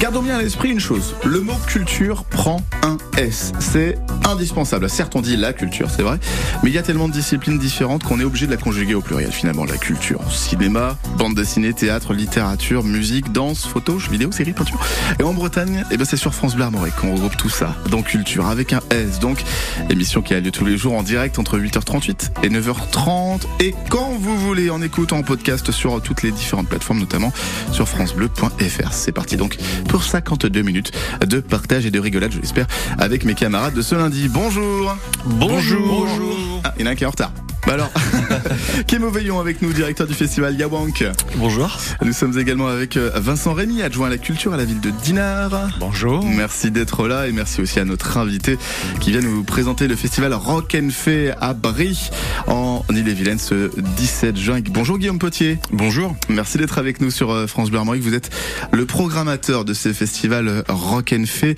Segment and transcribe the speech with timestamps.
[0.00, 3.52] Gardons bien à l'esprit une chose, le mot culture prend un S.
[3.60, 4.88] C'est indispensable.
[4.88, 6.18] Certes, on dit la culture, c'est vrai,
[6.62, 9.02] mais il y a tellement de disciplines différentes qu'on est obligé de la conjuguer au
[9.02, 10.22] pluriel finalement, la culture.
[10.32, 14.80] Cinéma, bande dessinée, théâtre, littérature, musique, danse, photo, jeux vidéo, séries, peinture.
[15.18, 18.00] Et en Bretagne, eh ben c'est sur France Bleu Armorique qu'on regroupe tout ça dans
[18.00, 19.18] culture avec un S.
[19.18, 19.44] Donc,
[19.90, 24.12] émission qui a lieu tous les jours en direct entre 8h38 et 9h30 et quand
[24.18, 27.34] vous voulez en écoute en podcast sur toutes les différentes plateformes, notamment
[27.70, 28.92] sur francebleu.fr.
[28.92, 29.58] C'est parti donc
[29.90, 30.92] pour 52 minutes
[31.26, 32.66] de partage et de rigolade, je l'espère,
[32.98, 34.28] avec mes camarades de ce lundi.
[34.28, 36.60] Bonjour Bonjour.
[36.62, 37.32] Ah, il y en a un qui est en retard.
[37.66, 37.92] Bah alors,
[38.86, 41.04] Kémo Veillon avec nous, directeur du festival Yawank.
[41.36, 41.78] Bonjour.
[42.02, 44.90] Nous sommes également avec euh, Vincent Rémy, adjoint à la culture à la ville de
[44.90, 45.68] Dinard.
[45.78, 46.24] Bonjour.
[46.24, 48.58] Merci d'être là et merci aussi à notre invité
[49.00, 52.10] qui vient nous présenter le festival Rock and Fay à Brie
[52.46, 54.60] en Ille-et-Vilaine ce 17 juin.
[54.70, 55.58] Bonjour Guillaume Potier.
[55.70, 56.16] Bonjour.
[56.28, 58.02] Merci d'être avec nous sur euh, France Bleu Armorique.
[58.02, 58.30] Vous êtes
[58.72, 61.56] le programmateur de ce festival euh, Rock and Fay.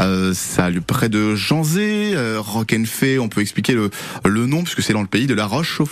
[0.00, 2.12] Euh, ça a lieu près de Janzé.
[2.14, 3.90] Euh, Rock and Fay, on peut expliquer le,
[4.24, 5.86] le nom puisque c'est dans le pays de la Roche au.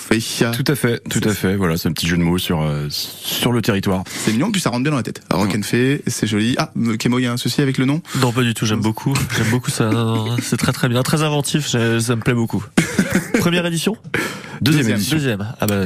[0.52, 1.56] Tout à fait, tout à fait.
[1.56, 4.04] Voilà, c'est un petit jeu de mots sur euh, sur le territoire.
[4.06, 5.22] C'est mignon, puis ça rentre bien dans la tête.
[5.30, 6.54] Rock and c'est joli.
[6.58, 8.02] Ah, Kémo, il y a un souci avec le nom?
[8.20, 9.14] Non, pas du tout, j'aime beaucoup.
[9.36, 9.90] J'aime beaucoup ça.
[10.42, 12.64] C'est très très bien, très inventif, ça me plaît beaucoup.
[13.40, 13.96] Première édition?
[14.62, 14.96] Deuxième, Deuxième.
[14.98, 15.16] édition.
[15.16, 15.46] Deuxième.
[15.60, 15.82] Ah bah,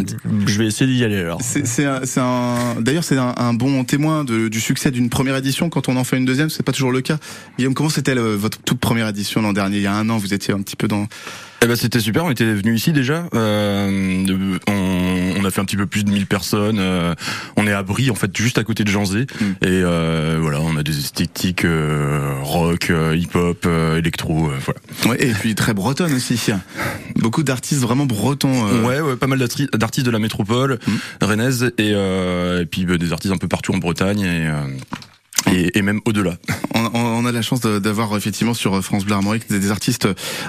[0.47, 1.41] je vais essayer d'y aller alors.
[1.43, 5.09] C'est c'est un, c'est un- d'ailleurs c'est un, un bon témoin de- du succès d'une
[5.09, 6.51] première édition quand on en fait une deuxième.
[6.51, 7.17] C'est pas toujours le cas.
[7.59, 9.77] Guillaume, comment c'était votre toute première édition l'an dernier?
[9.79, 11.07] Il y a un an, vous étiez un petit peu dans.
[11.63, 12.25] Eh ben c'était super.
[12.27, 13.27] On était venu ici déjà.
[13.35, 14.27] Euh,
[14.69, 16.77] on, on a fait un petit peu plus de 1000 personnes.
[16.79, 17.15] euh,
[17.57, 19.23] on est à Brie en fait, juste à côté de Janzé.
[19.41, 19.45] Mm.
[19.63, 24.49] Et euh, voilà, on a des esthétiques euh, rock, euh, hip-hop, euh, électro.
[24.51, 24.81] euh, voilà.
[25.19, 26.39] Ouais, et puis très bretonne aussi.
[27.17, 28.66] Beaucoup d'artistes vraiment bretons.
[28.67, 31.25] Euh, Ouais, ouais, pas mal d'arti- d'artistes de la métropole Mm.
[31.25, 34.67] rennaise et, euh, et puis bah, des artistes un peu partout en Bretagne et, euh,
[35.53, 36.37] et, et même au-delà.
[36.75, 40.07] On, on- a la chance d'avoir effectivement sur France Bleu Armorique des, des artistes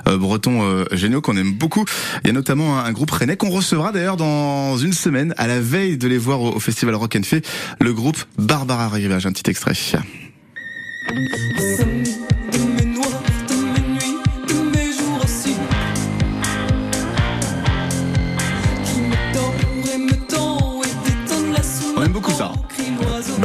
[0.07, 1.85] euh, bretons euh, géniaux qu'on aime beaucoup.
[2.23, 5.47] Il y a notamment un, un groupe rennais qu'on recevra d'ailleurs dans une semaine à
[5.47, 7.41] la veille de les voir au, au festival Rock and Fay,
[7.79, 9.25] le groupe Barbara Rivage.
[9.25, 9.73] Un petit extrait.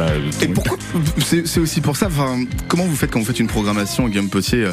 [0.03, 0.77] Bah, Et pourquoi
[1.25, 2.07] C'est c'est aussi pour ça.
[2.07, 4.71] Enfin, comment vous faites quand vous faites une programmation, Guillaume Potier euh,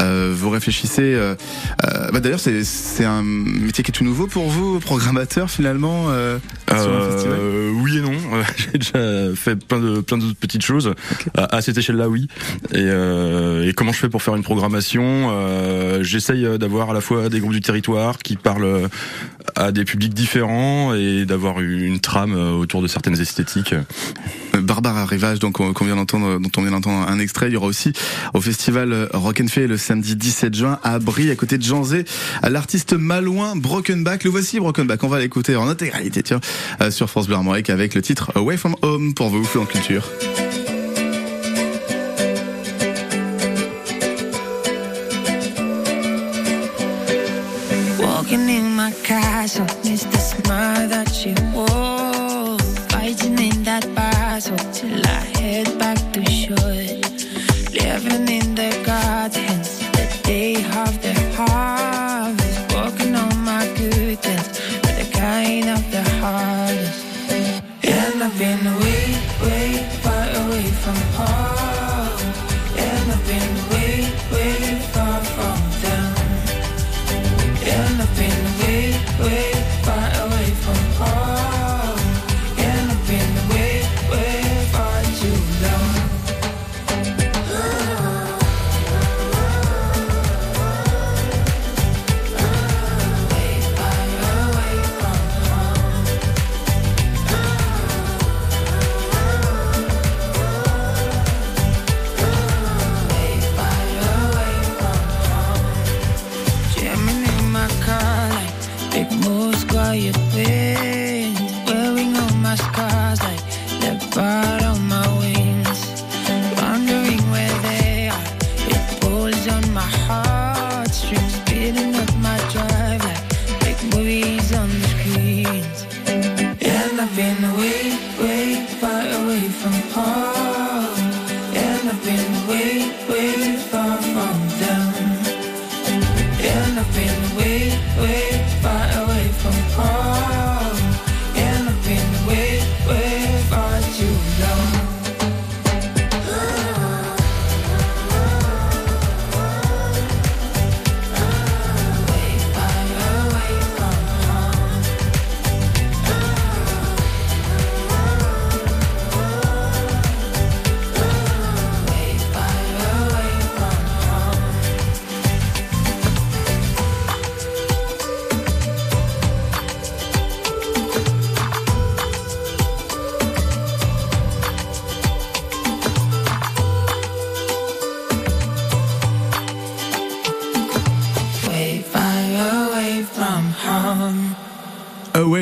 [0.00, 1.14] euh, Vous réfléchissez.
[1.14, 1.34] euh,
[1.84, 6.06] euh, bah D'ailleurs, c'est c'est un métier qui est tout nouveau pour vous, programmateur finalement.
[6.08, 6.38] euh,
[6.68, 7.38] sur un festival?
[7.40, 8.12] Euh, oui et non.
[8.56, 10.92] J'ai déjà fait plein de plein d'autres petites choses
[11.36, 12.28] à, à cette échelle-là, oui.
[12.72, 15.28] Et, euh, et comment je fais pour faire une programmation?
[15.30, 18.88] Euh, J'essaye d'avoir à la fois des groupes du territoire qui parlent
[19.56, 23.72] à des publics différents et d'avoir une trame autour de certaines esthétiques.
[23.72, 27.48] Euh, Barbara Rivage, donc on- qu'on vient d'entendre, dont on vient d'entendre un extrait.
[27.48, 27.92] Il y aura aussi
[28.34, 32.04] au festival euh, Rock le samedi 17 juin à Brie, à côté de Janzé,
[32.42, 34.24] à l'artiste malouin Brokenback.
[34.24, 35.04] Le voici Brokenback.
[35.04, 36.22] On va l'écouter en intégralité,
[36.80, 40.08] euh, sur France Bleu Armorique avec le titre Away from Home pour vous en culture.
[48.28, 52.58] Walking in my castle, miss the smile that she wore.
[52.88, 56.56] Fighting in that battle till I head back to shore.
[57.70, 61.25] Living in the gardens, the day of the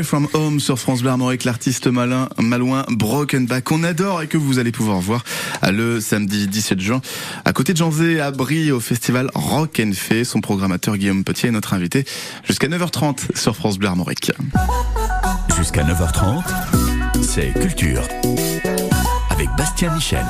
[0.04, 4.36] from Home sur France Bleu Armorique, l'artiste malin, malouin Broken Back qu'on adore et que
[4.36, 5.24] vous allez pouvoir voir
[5.68, 7.00] le samedi 17 juin
[7.44, 10.24] à côté de Janzé à Brie au festival Rock and Fay.
[10.24, 12.04] Son programmateur Guillaume Petier est notre invité
[12.44, 14.32] jusqu'à 9h30 sur France Bleu Armorique.
[15.56, 16.42] Jusqu'à 9h30,
[17.22, 18.02] c'est Culture.
[19.30, 20.24] Avec Bastien Michel.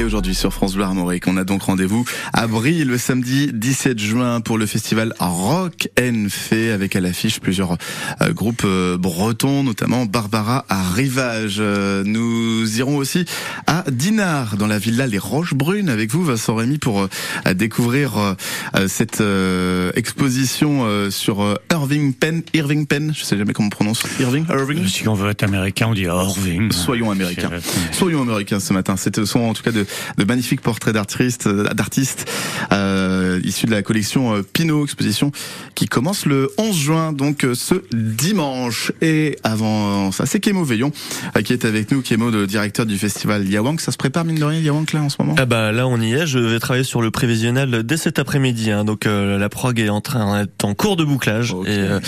[0.00, 3.98] Et aujourd'hui sur France Bleu Armorique, on a donc rendez-vous à Brie le samedi 17
[3.98, 7.76] juin pour le festival Rock and Fay avec à l'affiche plusieurs
[8.22, 11.56] euh, groupes euh, bretons, notamment Barbara à Rivage.
[11.58, 13.26] Euh, nous irons aussi
[13.66, 18.16] à Dinard dans la villa Les Roches Brunes avec vous Vincent Rémy pour euh, découvrir
[18.16, 23.66] euh, cette euh, exposition euh, sur euh, Irving Penn, Irving Penn, je sais jamais comment
[23.66, 24.02] on prononce.
[24.18, 24.86] Irving, Irving.
[24.86, 26.72] Si on veut être américain, on dit Irving.
[26.72, 27.50] Soyons américains.
[27.92, 28.96] Soyons américains ce matin.
[28.96, 29.84] C'était sont en tout cas de,
[30.18, 32.30] de magnifiques portraits d'artistes, d'artistes
[32.72, 35.32] euh, issus de la collection euh, Pinot Exposition
[35.74, 38.92] qui commence le 11 juin, donc euh, ce dimanche.
[39.00, 40.92] Et avant ça, c'est Kémo Veillon
[41.36, 42.02] euh, qui est avec nous.
[42.02, 43.78] Kémo, le directeur du festival Yawang.
[43.80, 45.34] Ça se prépare mine de rien Yawang là en ce moment?
[45.38, 48.70] Ah bah là on y est, je vais travailler sur le prévisionnel dès cet après-midi.
[48.70, 48.84] hein.
[48.84, 52.00] donc euh, la prog est en train d'être en cours de bouclage et euh,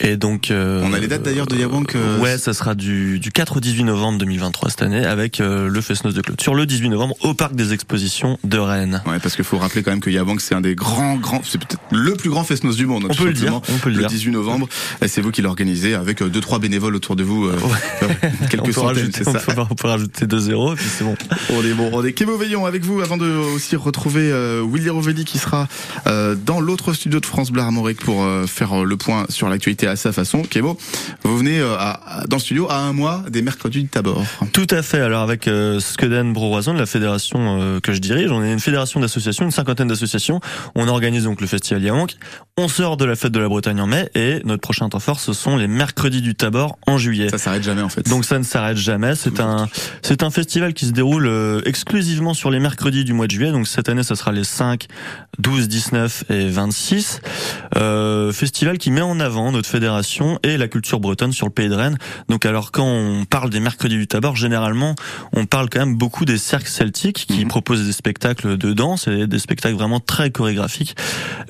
[0.00, 1.86] et donc euh, On a les dates d'ailleurs de Yawang.
[1.94, 5.68] euh, Ouais, ça sera du, du 4 au 18 novembre 2023 cette année avec euh,
[5.68, 9.02] le Fest-Noz de clôture le 18 novembre au parc des expositions de Rennes.
[9.06, 11.58] Ouais, parce qu'il faut rappeler quand même que Yawang c'est un des grands, grands, c'est
[11.58, 13.04] peut-être le plus grand fest-noz du monde.
[13.08, 14.08] On tout peut le dire, on peut le le dire.
[14.08, 14.68] 18 novembre.
[15.06, 17.56] C'est vous qui l'organisez avec euh, deux trois bénévoles autour de vous, euh,
[18.02, 19.38] on quelques peut centaines, rajouter, c'est on ça.
[19.40, 21.14] peut, on peut rajouter 2 zéros puis c'est bon.
[21.50, 24.90] On est bon, on est Kémo Veillon avec vous avant de aussi retrouver euh, Willy
[24.90, 25.68] Rovelli qui sera
[26.06, 29.48] euh, dans l'autre studio de France Bleu Armorique pour euh, faire euh, le point sur
[29.48, 30.42] l'actualité à sa façon.
[30.42, 30.76] Kémo,
[31.22, 34.22] vous venez euh, à- dans le studio à un mois des mercredis du Tabor.
[34.52, 35.00] Tout à fait.
[35.00, 39.00] Alors avec euh, Skeden Broison, la fédération euh, que je dirige, on est une fédération
[39.00, 40.40] d'associations, une cinquantaine d'associations.
[40.74, 42.16] On organise donc le festival Yamank.
[42.56, 45.18] On sort de la fête de la Bretagne en mai et notre prochain temps fort,
[45.20, 47.28] ce sont les mercredis du Tabor en juillet.
[47.30, 48.08] Ça s'arrête jamais en fait.
[48.08, 49.14] Donc ça ne s'arrête jamais.
[49.16, 49.68] C'est un
[50.02, 53.52] c'est un festival qui se déroule euh, exclusivement sur les mercredis du mois de juillet.
[53.52, 54.86] Donc cette année, ça sera les 5,
[55.38, 57.20] 12, 19 et 26.
[57.76, 61.68] Euh, festival qui met en avant notre fédération et la culture bretonne sur le pays
[61.68, 61.98] de Rennes.
[62.28, 64.94] Donc alors quand on parle des mercredis du Tabor, généralement
[65.32, 67.48] on parle quand même beaucoup des cercles celtiques qui Mhm.
[67.48, 70.94] proposent des spectacles de danse et des spectacles vraiment très chorégraphiques,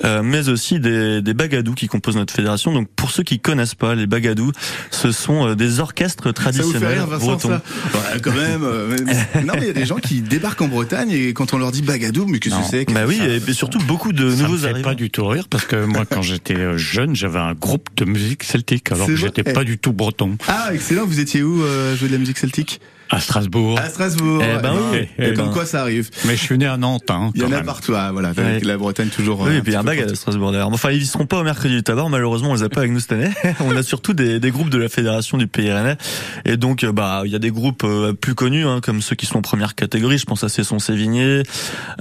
[0.04, 2.72] euh, mais aussi des, des bagadous qui composent notre fédération.
[2.72, 4.52] Donc pour ceux qui connaissent pas les bagadous,
[4.90, 7.48] ce sont euh, des orchestres ça vous traditionnels fait rire, Vincent, bretons.
[7.48, 7.62] ça
[7.94, 8.64] Ouais, Quand même.
[8.64, 11.52] euh, mais- non, mais il y a des gens qui débarquent en Bretagne et quand
[11.54, 12.84] on leur dit Bagadou, mais qu'est-ce que c'est?
[12.92, 14.88] Bah oui, et puis surtout beaucoup de Ça nouveaux fait arrivants.
[14.90, 18.04] pas du tout rire parce que moi, quand j'étais euh, jeune, j'avais un groupe de
[18.04, 20.36] musique celtique alors que j'étais pas du tout breton.
[20.48, 21.04] Ah, excellent.
[21.04, 22.80] Vous étiez où euh, jouer de la musique celtique?
[23.10, 23.78] À Strasbourg.
[23.78, 24.42] À Strasbourg.
[24.42, 24.98] Eh ben oui.
[24.98, 25.52] Et Eh comme ben.
[25.52, 26.08] quoi ça arrive.
[26.26, 27.10] Mais je suis né à Nantes.
[27.10, 27.92] Hein, Il y en a partout.
[27.96, 28.60] Ah, voilà, Ouais.
[28.60, 29.40] la Bretagne toujours.
[29.42, 30.68] Oui, euh, et puis il y a un bague à Strasbourg d'ailleurs.
[30.72, 32.92] Enfin, ils y seront pas au mercredi du Tabor, malheureusement, on les a pas avec
[32.92, 33.30] nous cette année.
[33.60, 35.96] on a surtout des, des groupes de la fédération du Pays Rennais.
[36.44, 39.14] Et donc, euh, bah, il y a des groupes euh, plus connus, hein, comme ceux
[39.16, 40.18] qui sont en première catégorie.
[40.18, 41.42] Je pense à Cesson Sévigné,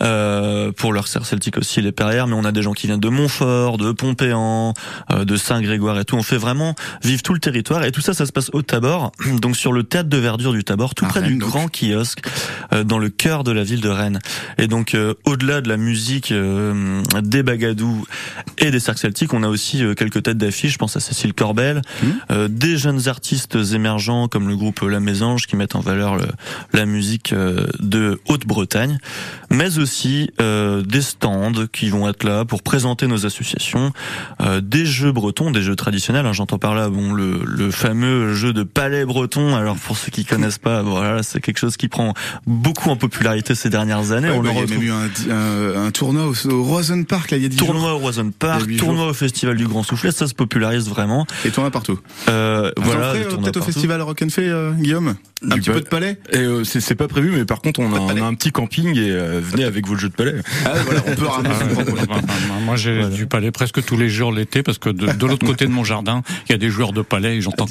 [0.01, 2.27] euh, pour leur serre celtique aussi, les Perrières.
[2.27, 4.73] Mais on a des gens qui viennent de Montfort, de Pompéan,
[5.11, 6.15] euh, de Saint-Grégoire et tout.
[6.15, 7.83] On fait vraiment vivre tout le territoire.
[7.83, 9.11] Et tout ça, ça se passe au Tabor.
[9.41, 12.19] Donc, sur le théâtre de verdure du Tabor, tout À près du grand kiosque,
[12.73, 14.19] euh, dans le cœur de la ville de Rennes.
[14.57, 18.05] Et donc, euh, au-delà de la musique, euh, des bagadous
[18.57, 20.73] et des cercles celtiques, on a aussi euh, quelques têtes d'affiche.
[20.73, 22.07] Je pense à Cécile Corbel, Mmh.
[22.31, 26.27] euh, des jeunes artistes émergents comme le groupe La Mésange qui mettent en valeur le-
[26.73, 28.97] la musique euh, de Haute-Bretagne,
[29.49, 33.91] mais aussi euh, des stands qui vont être là pour présenter nos associations,
[34.41, 36.25] euh, des jeux bretons, des jeux traditionnels.
[36.25, 39.55] hein, J'entends par là bon le, le fameux jeu de palais breton.
[39.55, 42.13] Alors pour ceux qui connaissent pas, voilà, c'est quelque chose qui prend
[42.45, 44.29] beaucoup en popularité ces dernières années.
[44.29, 46.63] Ouais, on bah, le il y a même eu un, un, un tournoi au, au
[46.63, 47.67] Rosen Park là, il y a 10 jours.
[47.69, 51.25] Tournoi au Roison Park, tournoi au Festival du Grand Soufflet, ça se popularise vraiment.
[51.45, 51.99] Et tournoi partout.
[52.29, 55.15] Euh, Vous en voilà, euh, peut-être au festival Rock and Fay, euh, Guillaume
[55.49, 57.79] Un Du petit pa- peu de palais Et euh, c'est pas prévu, mais par contre,
[57.79, 58.21] on a, Pas de palais.
[58.21, 60.35] on a un petit camping et euh, venez avec votre jeu de palais.
[60.65, 61.49] Ah voilà, on peut ramener
[62.65, 63.15] moi, j'ai Voilà.
[63.15, 65.83] du palais presque tous les jours l'été parce que de, de l'autre côté de mon
[65.83, 67.65] jardin, il y a des joueurs de palais et j'entends.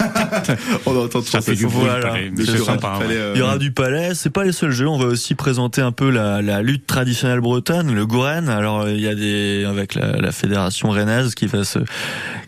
[0.86, 2.08] On entend trop Ça du bruit, Voilà.
[2.08, 2.96] palais, mais sympa.
[2.98, 3.16] palais, ouais.
[3.16, 5.80] euh, Il y aura du palais, c'est pas les seuls jeux, on va aussi présenter
[5.82, 8.48] un peu la, la lutte traditionnelle bretonne, le Goren.
[8.48, 11.78] Alors euh, il y a des avec la, la fédération rennaise qui va se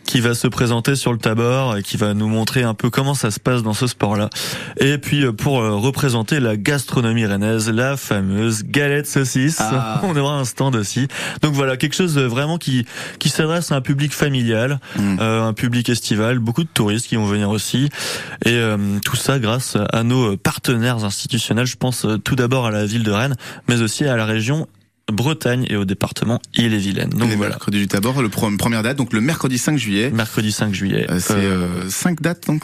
[0.04, 3.14] qui va se présenter sur le Tabor et qui va nous montrer un peu comment
[3.14, 4.30] ça se passe dans ce sport-là.
[4.78, 10.00] Et puis euh, pour euh, représenter la gastronomie rennaise, la fameuse galette saucisse, Ah.
[10.04, 11.08] on aura un stand aussi.
[11.42, 12.84] Donc voilà, quelque chose de vraiment qui
[13.18, 15.18] qui s'adresse à un public familial, Mm.
[15.20, 17.88] euh, un public estival, beaucoup de touristes qui vont venir aussi.
[18.44, 21.66] Et euh, tout ça grâce à nos partenaires institutionnels.
[21.66, 23.36] Je pense euh, tout d'abord à la ville de Rennes,
[23.68, 24.66] mais aussi à la région
[25.12, 27.10] Bretagne et au département Ille-et-Vilaine.
[27.10, 27.50] Donc les voilà.
[27.50, 30.10] mercredis du Tabor, le première date, donc le mercredi 5 juillet.
[30.12, 31.06] Mercredi 5 juillet.
[31.10, 32.62] Euh, C'est Euh, euh, 5 dates, donc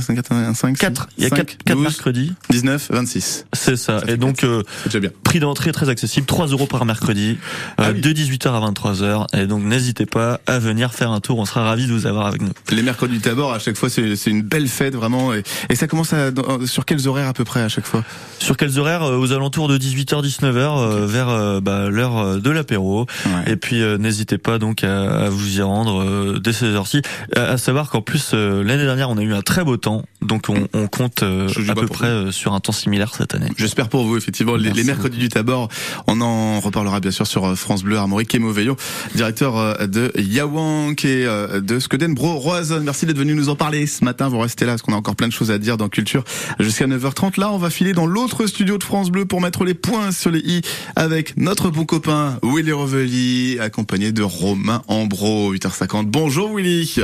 [0.00, 1.08] 5, quatre.
[1.18, 2.32] Il y a 4, 4 mercredis.
[2.50, 3.46] 19, 26.
[3.52, 4.00] C'est ça.
[4.08, 4.62] Et donc, euh,
[4.94, 5.10] bien.
[5.22, 7.38] prix d'entrée très accessible, 3 euros par mercredi,
[7.80, 8.00] euh, Ah oui.
[8.00, 9.26] de 18h à 23h.
[9.36, 11.38] Et donc, n'hésitez pas à venir faire un tour.
[11.38, 12.50] On sera ravis de vous avoir avec nous.
[12.70, 15.32] Les mercredis du Tabor, à chaque fois, c'est une belle fête, vraiment.
[15.34, 16.30] Et, et ça commence à,
[16.66, 18.04] sur quels horaires à peu près à chaque fois?
[18.38, 19.02] Sur quels horaires?
[19.02, 23.06] Euh, Aux alentours de 18h, 19h, euh, vers euh, bah, l'heure euh, de l'apéro.
[23.26, 23.52] Ouais.
[23.52, 27.02] Et puis euh, n'hésitez pas donc à, à vous y rendre euh, dès ces heures-ci.
[27.36, 30.02] À, à savoir qu'en plus euh, l'année dernière on a eu un très beau temps,
[30.20, 33.48] donc on, on compte euh, à peu près euh, sur un temps similaire cette année.
[33.56, 34.56] J'espère pour vous, effectivement.
[34.56, 35.68] Les, Merci les mercredis du Tabor,
[36.06, 38.28] on en reparlera bien sûr sur euh, France Bleu Armorique.
[38.28, 38.76] Kémo Veillon,
[39.14, 42.80] directeur euh, de Yawank et euh, de Skeden Bro Roison.
[42.82, 44.28] Merci d'être venu nous en parler ce matin.
[44.28, 46.24] Vous restez là parce qu'on a encore plein de choses à dire dans Culture
[46.60, 47.38] jusqu'à 9h30.
[47.40, 50.30] Là, on va filer dans l'autre studio de France Bleu pour mettre les points sur
[50.30, 50.62] les i
[50.96, 55.54] avec notre bon copain Willy Rovelli, accompagné de Romain Ambro.
[55.54, 56.04] 8h50.
[56.04, 56.94] Bonjour Willy.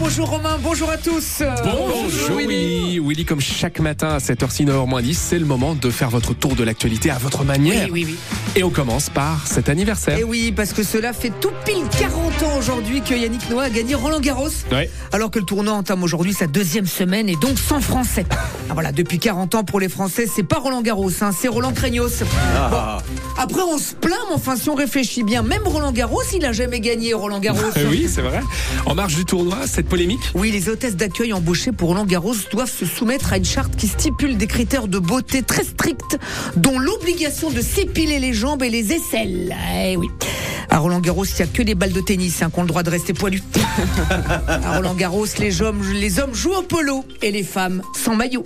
[0.00, 1.40] Bonjour Romain, bonjour à tous.
[1.62, 2.98] Bonjour Willy.
[2.98, 6.64] Willy, comme chaque matin à 7h6, 9h10, c'est le moment de faire votre tour de
[6.64, 7.88] l'actualité à votre manière.
[7.92, 8.18] Oui, oui, oui.
[8.56, 10.18] Et on commence par cet anniversaire.
[10.18, 13.70] Et oui, parce que cela fait tout pile 40 ans aujourd'hui que Yannick Noah a
[13.70, 14.48] gagné Roland Garros.
[14.72, 14.90] Ouais.
[15.12, 18.26] Alors que le tournoi entame aujourd'hui sa deuxième semaine et donc sans Français.
[18.68, 21.72] Ah, voilà, depuis 40 ans pour les Français, c'est pas Roland Garros, hein, c'est Roland
[21.72, 22.24] Craignos.
[22.70, 22.76] Bon,
[23.36, 26.52] après, on se plaint, mais enfin, si on réfléchit bien, même Roland Garros, il a
[26.52, 27.60] jamais gagné Roland Garros.
[27.88, 28.40] oui, c'est vrai.
[28.86, 32.70] En marge du tournoi, cette polémique Oui, les hôtesses d'accueil embauchées pour Roland Garros doivent
[32.70, 36.18] se soumettre à une charte qui stipule des critères de beauté très stricts,
[36.56, 39.54] dont l'obligation de s'épiler les jambes et les aisselles.
[39.76, 40.08] Eh oui.
[40.70, 42.68] À Roland Garros, il n'y a que les balles de tennis hein, qui ont le
[42.68, 43.42] droit de rester poilus.
[44.48, 48.42] À Roland Garros, les hommes, les hommes jouent au polo et les femmes sans maillot.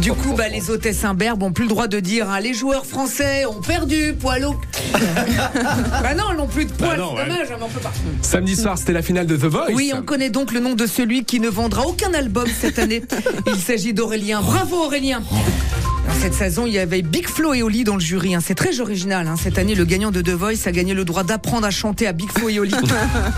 [0.00, 2.86] Du coup, bah, les hôtesses imberbes ont plus le droit de dire hein, les joueurs
[2.86, 4.56] français ont perdu, poilos.
[4.92, 7.28] bah non, elles n'ont plus de poils, non, c'est ouais.
[7.28, 7.92] dommage, hein, on peut pas.
[8.22, 9.70] Samedi soir, c'était la finale de The Voice.
[9.72, 13.02] Oui, on connaît donc le nom de celui qui ne vendra aucun album cette année.
[13.46, 14.40] Il s'agit d'Aurélien.
[14.40, 15.22] Bravo Aurélien
[16.20, 18.34] cette saison, il y avait Big Flo et Oli dans le jury.
[18.34, 18.40] hein.
[18.44, 19.26] C'est très original.
[19.26, 19.36] hein.
[19.42, 22.12] Cette année, le gagnant de The Voice a gagné le droit d'apprendre à chanter à
[22.12, 22.74] Big Flo et Oli.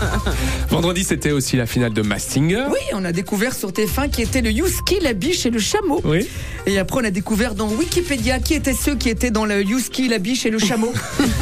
[0.69, 2.65] Vendredi, c'était aussi la finale de Mastinger.
[2.69, 6.01] Oui, on a découvert sur TF1 qui était le Youski, la biche et le chameau.
[6.03, 6.27] Oui.
[6.65, 10.09] Et après, on a découvert dans Wikipédia qui étaient ceux qui étaient dans le Youski,
[10.09, 10.91] la biche et le chameau.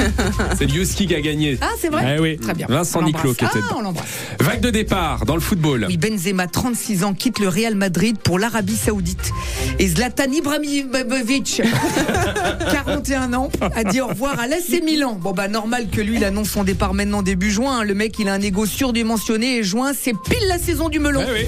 [0.59, 1.57] C'est Yuski qui a gagné.
[1.61, 2.37] Ah, c'est vrai Eh oui.
[2.37, 2.67] Très bien.
[2.69, 3.93] Vincent Niclot qui était Ah, on.
[4.43, 5.85] Vague de départ dans le football.
[5.87, 9.31] Oui, Benzema, 36 ans, quitte le Real Madrid pour l'Arabie Saoudite.
[9.79, 10.91] Et Zlatan Ibrahimovic,
[12.71, 15.17] 41 ans, a dit au revoir à l'AC Milan.
[15.19, 17.79] Bon, bah, normal que lui, il annonce son départ maintenant début juin.
[17.79, 17.83] hein.
[17.83, 21.21] Le mec, il a un égo surdimensionné et juin, c'est pile la saison du melon.
[21.35, 21.47] Eh.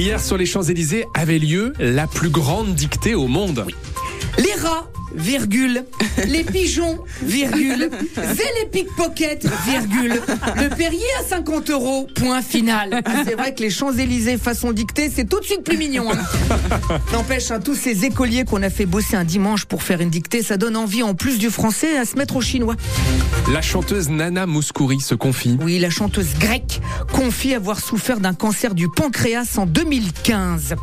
[0.00, 3.66] Hier, sur les Champs-Élysées, avait lieu la plus grande dictée au monde.
[4.38, 5.84] Les rats, virgule.
[6.26, 7.90] Les pigeons, virgule.
[8.16, 10.20] Et les pickpockets, virgule.
[10.56, 13.02] Le Perrier à 50 euros, point final.
[13.04, 16.06] Ah, c'est vrai que les Champs-Élysées façon dictée, c'est tout de suite plus mignon.
[16.12, 16.98] hein.
[17.12, 20.42] N'empêche, hein, tous ces écoliers qu'on a fait bosser un dimanche pour faire une dictée,
[20.42, 22.76] ça donne envie, en plus du français, à se mettre au chinois.
[23.52, 25.56] La chanteuse Nana Mouskouri se confie.
[25.60, 26.80] Oui, la chanteuse grecque
[27.12, 30.74] confie avoir souffert d'un cancer du pancréas en 2015.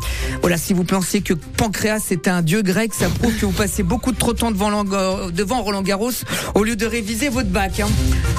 [0.41, 3.83] Voilà, si vous pensez que pancréas est un dieu grec, ça prouve que vous passez
[3.83, 6.11] beaucoup de temps devant, devant Roland Garros
[6.55, 7.79] au lieu de réviser votre bac.
[7.79, 7.87] hein.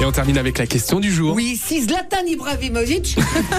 [0.01, 1.35] Et on termine avec la question du jour.
[1.35, 3.17] Oui, si Zlatan Ibrahimovic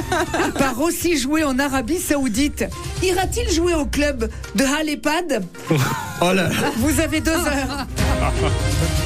[0.58, 2.66] part aussi jouer en Arabie Saoudite,
[3.04, 5.44] ira-t-il jouer au club de Halepad
[6.78, 7.86] Vous avez deux heures.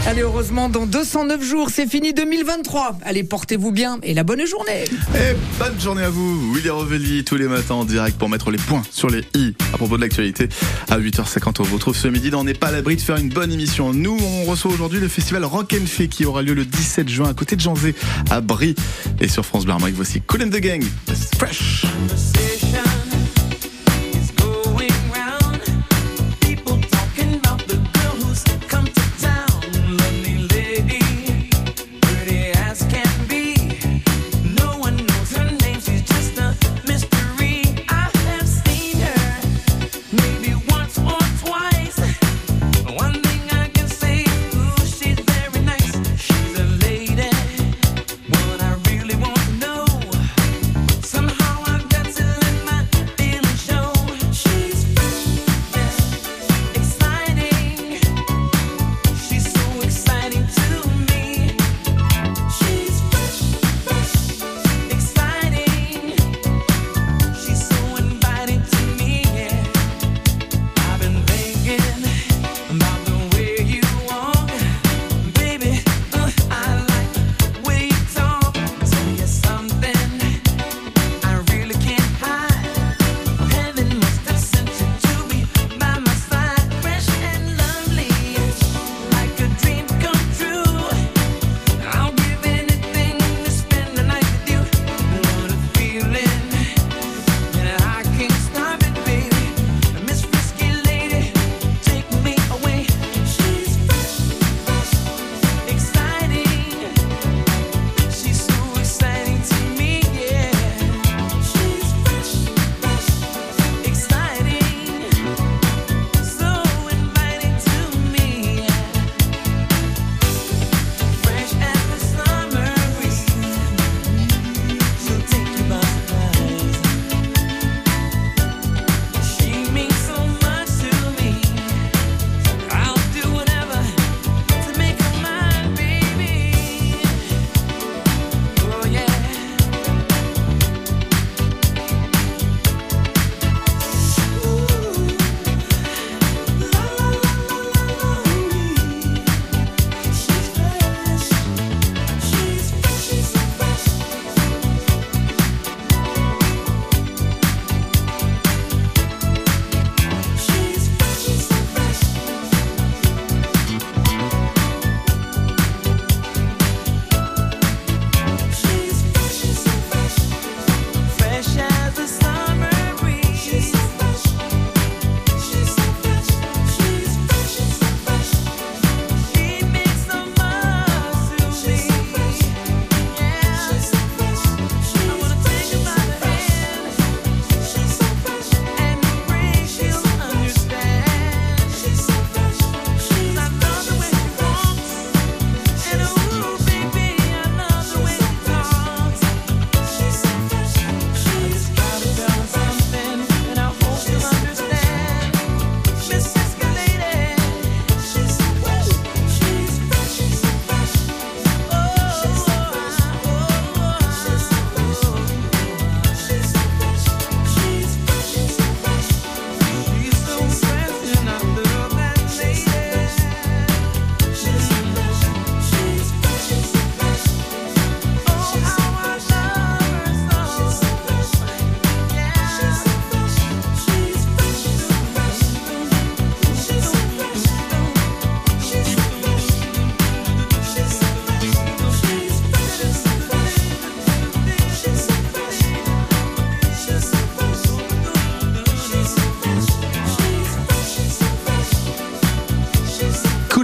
[0.05, 2.99] Allez, heureusement, dans 209 jours, c'est fini 2023.
[3.03, 4.85] Allez, portez-vous bien et la bonne journée.
[5.15, 8.57] Et bonne journée à vous, Willy Rovelli, tous les matins en direct pour mettre les
[8.57, 10.47] points sur les i à propos de l'actualité.
[10.89, 13.17] À 8h50, on vous retrouve ce midi dans On n'est pas à l'abri de faire
[13.17, 13.93] une bonne émission.
[13.93, 17.29] Nous, on reçoit aujourd'hui le festival Rock and Fée qui aura lieu le 17 juin
[17.29, 17.95] à côté de Janzé,
[18.29, 18.75] à Brie.
[19.19, 20.83] Et sur France Bleu Armorique, voici Cool and the Gang,
[21.37, 21.85] Fresh.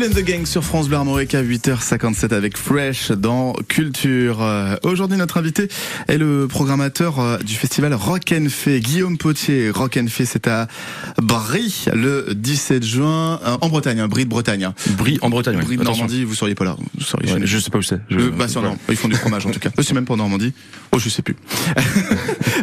[0.04, 4.42] Cool and the Gang sur France Bleu Armorique à 8h57 avec Fresh dans Culture.
[4.42, 5.70] Euh, Aujourd'hui, notre invité
[6.10, 9.70] est le programmateur euh, du festival Rock and Fay, Guillaume Potier.
[9.70, 10.68] Rock and Fay, c'est à
[11.22, 14.70] Brie le 17 juin, euh, en Bretagne, hein, Brie de Bretagne.
[14.98, 15.58] Brie en Bretagne.
[15.60, 15.66] oui.
[15.66, 16.04] Brie de Attention.
[16.06, 16.76] Normandie, vous seriez pas là.
[16.98, 18.00] Vous seriez Ouais, je sais pas où c'est.
[18.10, 19.70] Je- Euh, bah, sur, non, ils font du fromage en tout cas.
[19.82, 20.54] C'est même pas en Normandie.
[20.92, 21.36] Oh, je sais plus.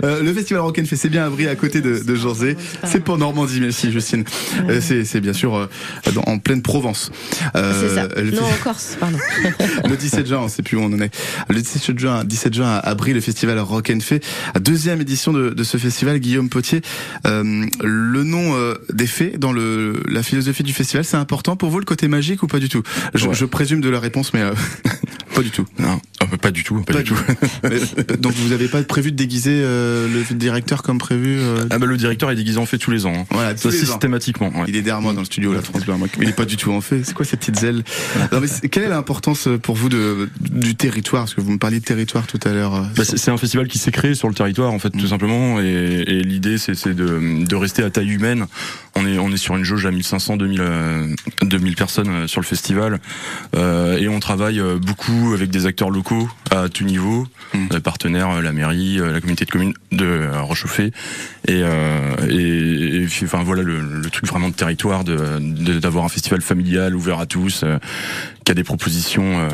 [0.03, 2.57] Euh, le festival Rock and Fay, c'est bien à Brie, à côté de, de Jorzé.
[2.85, 4.25] C'est pas en Normandie, merci Justine.
[4.67, 5.67] Euh, c'est, bien sûr euh,
[6.15, 7.11] dans- en pleine Provence.
[7.57, 8.09] Euh, C'est ça.
[8.21, 9.19] le Non, en Corse, pardon.
[9.89, 11.11] le 17 juin, on sait plus où on en est.
[11.49, 14.21] Le 17 juin, 17 juin à Brie, le festival Rock and Fay.
[14.61, 16.83] Deuxième édition de, de ce festival, Guillaume Potier.
[17.27, 21.71] Euh, le nom euh, des fées dans le, la philosophie du festival, c'est important pour
[21.71, 22.83] vous le côté magique ou pas du tout?
[23.15, 23.35] Je, Ouais.
[23.35, 24.53] je présume de la réponse, mais euh,
[25.35, 25.67] pas du tout.
[25.79, 27.17] Non, euh, pas du tout, pas, Pas du tout.
[27.63, 31.65] Mais, euh, donc vous avez pas prévu de déguiser euh, le directeur comme prévu euh,
[31.71, 33.13] Ah bah le directeur est déguisé en fait tous les ans.
[33.15, 33.27] hein.
[33.31, 33.87] Voilà, tous Ça, les ans.
[33.87, 34.49] systématiquement.
[34.49, 34.65] ouais.
[34.69, 35.95] Il est derrière moi dans le studio, la France Bleu.
[36.21, 37.03] Il est pas du tout en fait.
[37.05, 37.83] C'est quoi ces petites ailes
[38.33, 41.25] non, mais c'est- Quelle est l'importance euh, pour vous de, du territoire?
[41.25, 42.75] Parce que vous me parliez de territoire tout à l'heure.
[42.75, 45.01] euh, Bah, c'est un festival qui s'est créé sur le territoire en fait Mm.
[45.01, 45.65] tout simplement et,
[46.07, 48.47] et l'idée c'est de, de rester à taille humaine.
[48.97, 51.07] On est on est sur une jauge à 1500 2000 euh,
[51.43, 53.01] 2000 personnes euh, sur le festival
[53.57, 57.81] Euh, et on travaille beaucoup avec des acteurs locaux à tout niveau, Mm.
[57.81, 60.93] partenaires la mairie, la communauté de communes de Rochauffé
[61.49, 65.79] et, euh, et, et puis, enfin voilà le, le truc vraiment de territoire de de-
[65.81, 67.79] d'avoir un festival familial ouvert à tous euh,
[68.45, 69.49] qui a des propositions euh,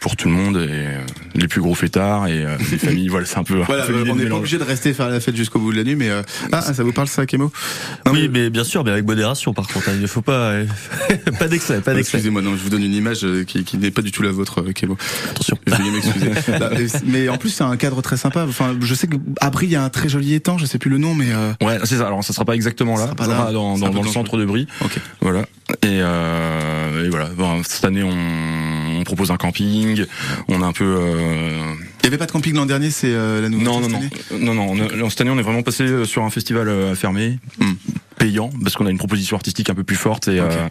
[0.00, 1.00] pour tout le monde et euh,
[1.34, 4.26] les plus gros fêtards et euh, les familles voilà c'est un peu, Voilà, on n'est
[4.28, 6.22] pas obligé de rester faire la fête jusqu'au bout de la nuit, mais euh,
[6.52, 7.52] ah, ça vous parle ça, Kémo
[8.06, 9.88] Non, Oui, mais bien sûr, mais avec modération par contre.
[9.88, 9.92] hein.
[9.96, 10.52] Il ne faut pas,
[11.38, 12.16] pas d'excès, pas Ah, d'excès.
[12.16, 14.62] Excusez-moi, non, je vous donne une image qui, qui n'est pas du tout la vôtre,
[14.72, 14.96] Kémo.
[15.30, 15.58] Attention.
[15.66, 16.30] Veuillez m'excuser.
[16.58, 18.44] Là, mais- mais en plus, c'est un cadre très sympa.
[18.48, 20.90] Enfin, je sais qu'à Brie, il y a un très joli étang, je sais plus
[20.90, 22.06] le nom, mais euh, Ouais, c'est ça.
[22.06, 23.36] Alors, ça sera pas exactement Ça là, sera pas ça là.
[23.38, 24.66] sera dans, dans, dans le centre de Brie.
[24.84, 24.98] ok.
[25.20, 25.42] Voilà.
[25.82, 27.26] Et, euh, et voilà.
[27.36, 28.10] Bon, cette année, on,
[28.98, 30.04] on propose un camping.
[30.48, 30.84] On a un peu.
[30.84, 31.74] Euh...
[32.02, 33.64] Il y avait pas de camping l'an dernier, c'est euh, la nouvelle.
[33.66, 34.00] Non, non, non,
[34.38, 34.66] non, non.
[35.00, 37.72] on a- cette année, on est vraiment passé euh, sur un festival fermé, Hmm.
[38.20, 40.68] Payant, parce qu'on a une proposition artistique un peu plus forte et euh,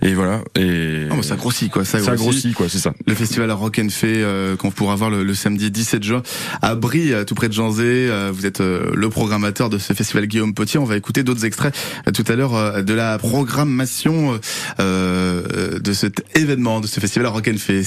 [0.00, 0.42] et voilà.
[0.54, 1.84] Et Ah, bah, ça grossit, quoi.
[1.84, 2.22] Ça, ça grossit.
[2.22, 2.68] grossit, quoi.
[2.68, 2.94] C'est ça.
[3.04, 6.22] Le festival Rock and Fay euh, qu'on pourra voir le, le samedi 17 juin
[6.62, 7.82] à Brie, euh, tout près de Janzé.
[8.08, 10.78] Euh, vous êtes euh, le programmateur de ce festival Guillaume Potier.
[10.78, 11.74] On va écouter d'autres extraits
[12.06, 14.38] euh, tout à l'heure euh, de la programmation
[14.78, 17.82] de cet événement, de ce festival Rock and Fay.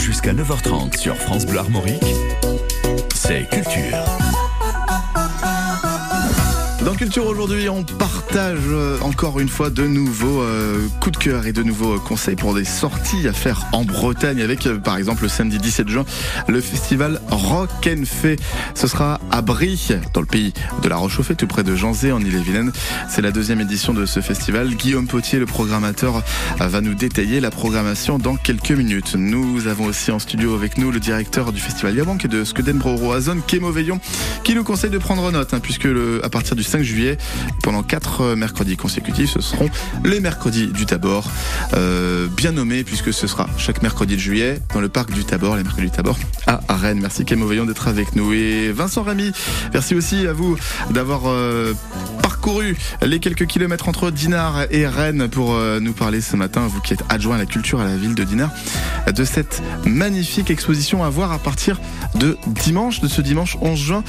[0.00, 2.02] Jusqu'à 9h30 sur France Bleu Armorique,
[3.14, 4.04] c'est culture.
[6.98, 11.52] Culture aujourd'hui, on partage euh, encore une fois de nouveaux euh, coups de cœur et
[11.52, 15.28] de nouveaux euh, conseils pour des sorties à faire en Bretagne avec par exemple le
[15.28, 16.04] samedi 17 juin
[16.48, 18.34] le festival Rock and Fay.
[18.74, 22.20] Ce sera à Brie, dans le pays de la Rochauffée, tout près de Janzé en
[22.20, 22.72] Ille-et-Vilaine.
[23.08, 24.74] C'est la deuxième édition de ce festival.
[24.74, 26.24] Guillaume Potier, le programmateur,
[26.58, 29.14] va nous détailler la programmation dans quelques minutes.
[29.16, 32.82] Nous avons aussi en studio avec nous le directeur du festival Yabank et de Skeden
[32.82, 34.00] Roazon, Kémo Veillon,
[34.42, 35.88] qui nous conseille de prendre note, hein, puisque
[36.22, 37.18] à partir du 5 juillet,
[37.62, 39.68] pendant quatre euh, mercredis consécutifs, ce seront
[40.04, 41.30] les mercredis du Tabor,
[41.74, 45.56] euh, bien nommés, puisque ce sera chaque mercredi de juillet dans le parc du Tabor,
[45.56, 47.00] les mercredis du Tabor à Rennes.
[47.00, 48.32] Merci Kémo Veillon d'être avec nous.
[48.32, 49.32] Et Vincent Ramy,
[49.72, 50.56] merci aussi à vous
[50.90, 51.74] d'avoir euh,
[52.22, 56.94] parcouru les quelques kilomètres entre Dinard et Rennes pour nous parler ce matin, vous qui
[56.94, 58.50] êtes adjoint à la culture à la ville de Dinard,
[59.12, 61.80] de cette magnifique exposition à voir à partir
[62.14, 64.04] de dimanche, de ce dimanche 11 juin.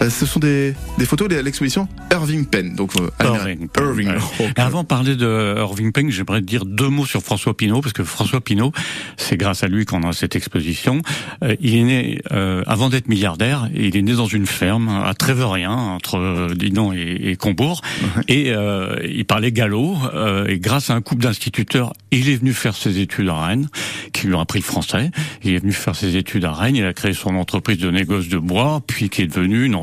[0.00, 1.88] Ce sont des, des photos de l'exposition
[2.24, 2.74] Irving Penn.
[2.74, 4.08] Donc, euh, Irving Penn, Irving.
[4.56, 8.02] avant de parler de Irving Penn, j'aimerais dire deux mots sur François Pinault, parce que
[8.02, 8.72] François Pinault,
[9.18, 11.02] c'est grâce à lui qu'on a cette exposition.
[11.42, 15.12] Euh, il est né, euh, avant d'être milliardaire, il est né dans une ferme à
[15.12, 17.82] Tréverien, entre Dinan et, et Combourg,
[18.28, 22.54] et euh, il parlait gallo, euh, et grâce à un couple d'instituteurs, il est venu
[22.54, 23.68] faire ses études à Rennes,
[24.12, 25.10] qui lui ont appris le français.
[25.42, 28.28] Il est venu faire ses études à Rennes, il a créé son entreprise de négoce
[28.28, 29.74] de bois, puis qui est devenu une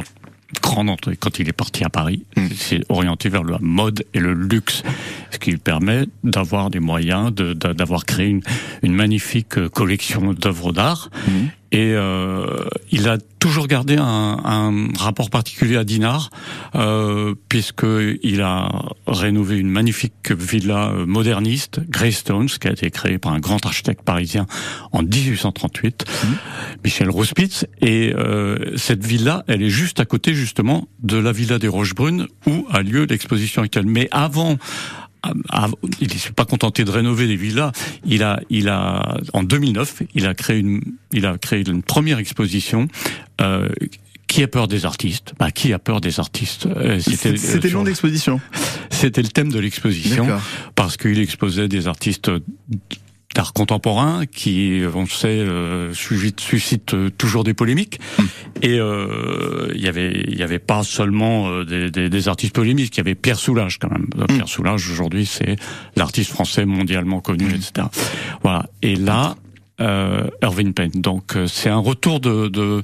[0.62, 1.16] grande entrée.
[1.18, 2.48] Quand il est parti à Paris, Mm.
[2.56, 4.84] c'est orienté vers la mode et le luxe,
[5.32, 8.42] ce qui lui permet d'avoir des moyens, de- de- d'avoir créé une,
[8.84, 11.10] une magnifique euh, collection d'œuvres d'art.
[11.28, 11.50] Mhm.
[11.72, 14.04] Et euh, il a toujours gardé un,
[14.44, 16.30] un rapport particulier à Dinard,
[16.76, 17.86] euh, puisque
[18.22, 18.70] il a
[19.08, 24.04] rénové une magnifique villa euh, moderniste, Greystones, qui a été créée par un grand architecte
[24.04, 24.46] parisien
[24.92, 26.06] en 1838,
[26.84, 27.66] Michel Rospitz.
[27.82, 32.28] Et euh, cette villa, elle est juste à côté justement de la villa des Roches-Brunes,
[32.48, 33.88] où a lieu l'exposition actuelle.
[33.88, 34.58] Mais avant
[36.00, 37.72] il ne s'est pas contenté de rénover les villas.
[38.06, 40.82] Il a, il a, en 2009, il a créé une,
[41.12, 42.88] il a créé une première exposition
[43.40, 43.70] euh,
[44.28, 47.74] qui a peur des artistes Bah, qui a peur des artistes Euh, C'était c'était le
[47.74, 48.40] nom d'exposition.
[48.90, 50.26] C'était le thème de l'exposition
[50.76, 52.32] parce qu'il exposait des artistes
[53.36, 58.00] d'art contemporain qui, on le sait, euh, suscitent, euh, toujours des polémiques.
[58.20, 58.24] Hmm.
[58.62, 62.54] Et euh, il y avait, il y avait pas seulement euh, des, des- des artistes
[62.54, 64.08] polémiques, il y avait Pierre Soulages quand même.
[64.16, 64.26] Hmm.
[64.28, 65.56] Pierre Soulages aujourd'hui, c'est
[65.96, 67.88] l'artiste français mondialement connu, etc.
[68.44, 68.68] Voilà.
[68.82, 69.36] Et là.
[69.82, 70.92] Euh, Irving Penn.
[70.94, 72.82] Donc euh, c'est un retour de, de,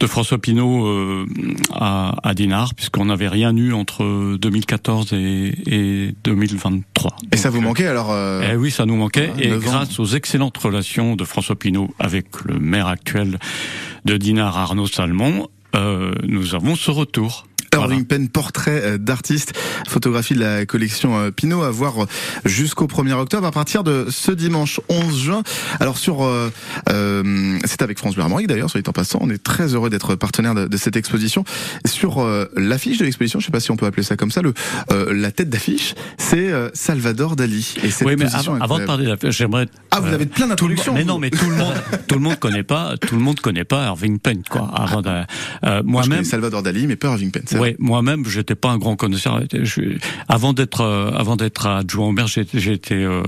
[0.00, 1.26] de François Pinault euh,
[1.74, 7.16] à, à Dinard, puisqu'on n'avait rien eu entre 2014 et, et 2023.
[7.32, 9.30] Et ça vous manquait alors euh, eh oui, ça nous manquait.
[9.36, 9.58] Ah, et ans.
[9.58, 13.38] grâce aux excellentes relations de François Pinault avec le maire actuel
[14.06, 17.47] de Dinard, Arnaud Salmon, euh, nous avons ce retour.
[17.74, 19.52] Irving Penn, portrait euh, d'artiste,
[19.86, 22.06] photographie de la collection euh, Pinot à voir euh,
[22.44, 25.42] jusqu'au 1er octobre à partir de ce dimanche 11 juin.
[25.80, 26.50] Alors sur, euh,
[26.88, 29.90] euh, c'est avec France Bleu Armorique d'ailleurs, soit dit en passant, on est très heureux
[29.90, 31.44] d'être partenaire de, de cette exposition.
[31.86, 34.42] Sur euh, l'affiche de l'exposition, je sais pas si on peut appeler ça comme ça,
[34.42, 34.54] le,
[34.92, 37.74] euh, la tête d'affiche, c'est Salvador Dali.
[37.82, 39.66] Et cette Oui, mais avant, avant de parler de la j'aimerais.
[39.90, 40.94] Ah, vous avez plein d'introductions.
[40.94, 41.74] Mais non, mais tout le monde,
[42.08, 44.70] tout le monde connaît pas, tout le monde connaît pas Irving Penn, quoi.
[44.74, 45.22] Avant de,
[45.84, 47.42] moi-même, Salvador Dali, mais pas Irving Penn.
[47.58, 47.70] Vrai.
[47.70, 49.40] Ouais, moi-même, j'étais pas un grand connaisseur.
[49.62, 53.22] Je- avant d'être, euh, avant d'être adjoint au maire, j'étais, euh,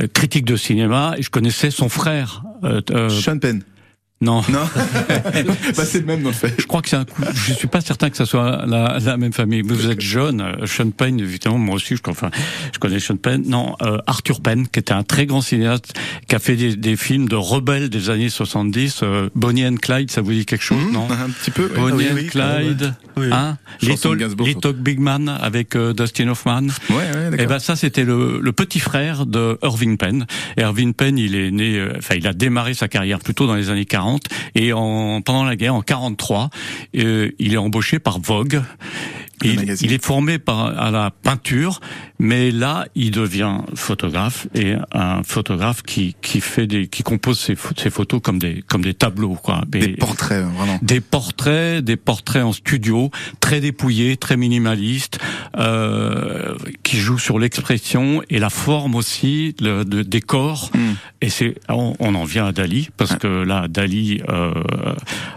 [0.00, 2.42] euh, critique de cinéma et je connaissais son frère.
[2.64, 3.62] Euh, euh, Sean Penn.
[4.22, 4.60] Non, Non,
[5.76, 6.54] bah, c'est le même dans le fait.
[6.58, 7.22] je crois que c'est un coup.
[7.34, 9.62] Je suis pas certain que ça soit la, la même famille.
[9.62, 10.40] Mais vous êtes jeune.
[10.40, 12.30] euh, Sean Penn, évidemment, moi aussi, je, enfin,
[12.72, 13.42] je connais Sean Penn.
[13.46, 15.92] Non, euh, Arthur Penn, qui était un très grand cinéaste,
[16.28, 19.00] qui a fait des, des films de rebelles des années 70.
[19.02, 21.06] Euh, Bonnie and Clyde, ça vous dit quelque chose, non?
[21.10, 21.68] Un petit peu.
[21.68, 23.26] Bonnie Ah and oui, oui, Clyde, Oui.
[23.32, 23.58] hein?
[23.82, 26.62] Little, Little Big Man avec euh, Dustin Hoffman.
[26.88, 27.40] Ouais, ouais, d'accord.
[27.40, 30.24] Et ben ça c'était le, le petit frère de Irving Penn.
[30.56, 33.54] Et Irving Penn, il est né, euh, enfin il a démarré sa carrière plutôt dans
[33.54, 34.05] les années 40
[34.54, 36.50] et en pendant la guerre en 43,
[36.96, 38.62] euh, il est embauché par Vogue.
[39.42, 41.80] Il, il est formé par, à la peinture,
[42.18, 47.56] mais là, il devient photographe et un photographe qui, qui fait des, qui compose ses,
[47.76, 49.62] ses photos comme des, comme des tableaux, quoi.
[49.68, 50.78] Des portraits, vraiment.
[50.82, 55.18] des portraits, des portraits en studio, très dépouillés, très minimalistes,
[55.58, 60.70] euh, qui jouent sur l'expression et la forme aussi, le de, des corps.
[60.74, 60.78] Mm.
[61.22, 64.52] Et c'est, on, on en vient à Dali parce que là, Dali, euh,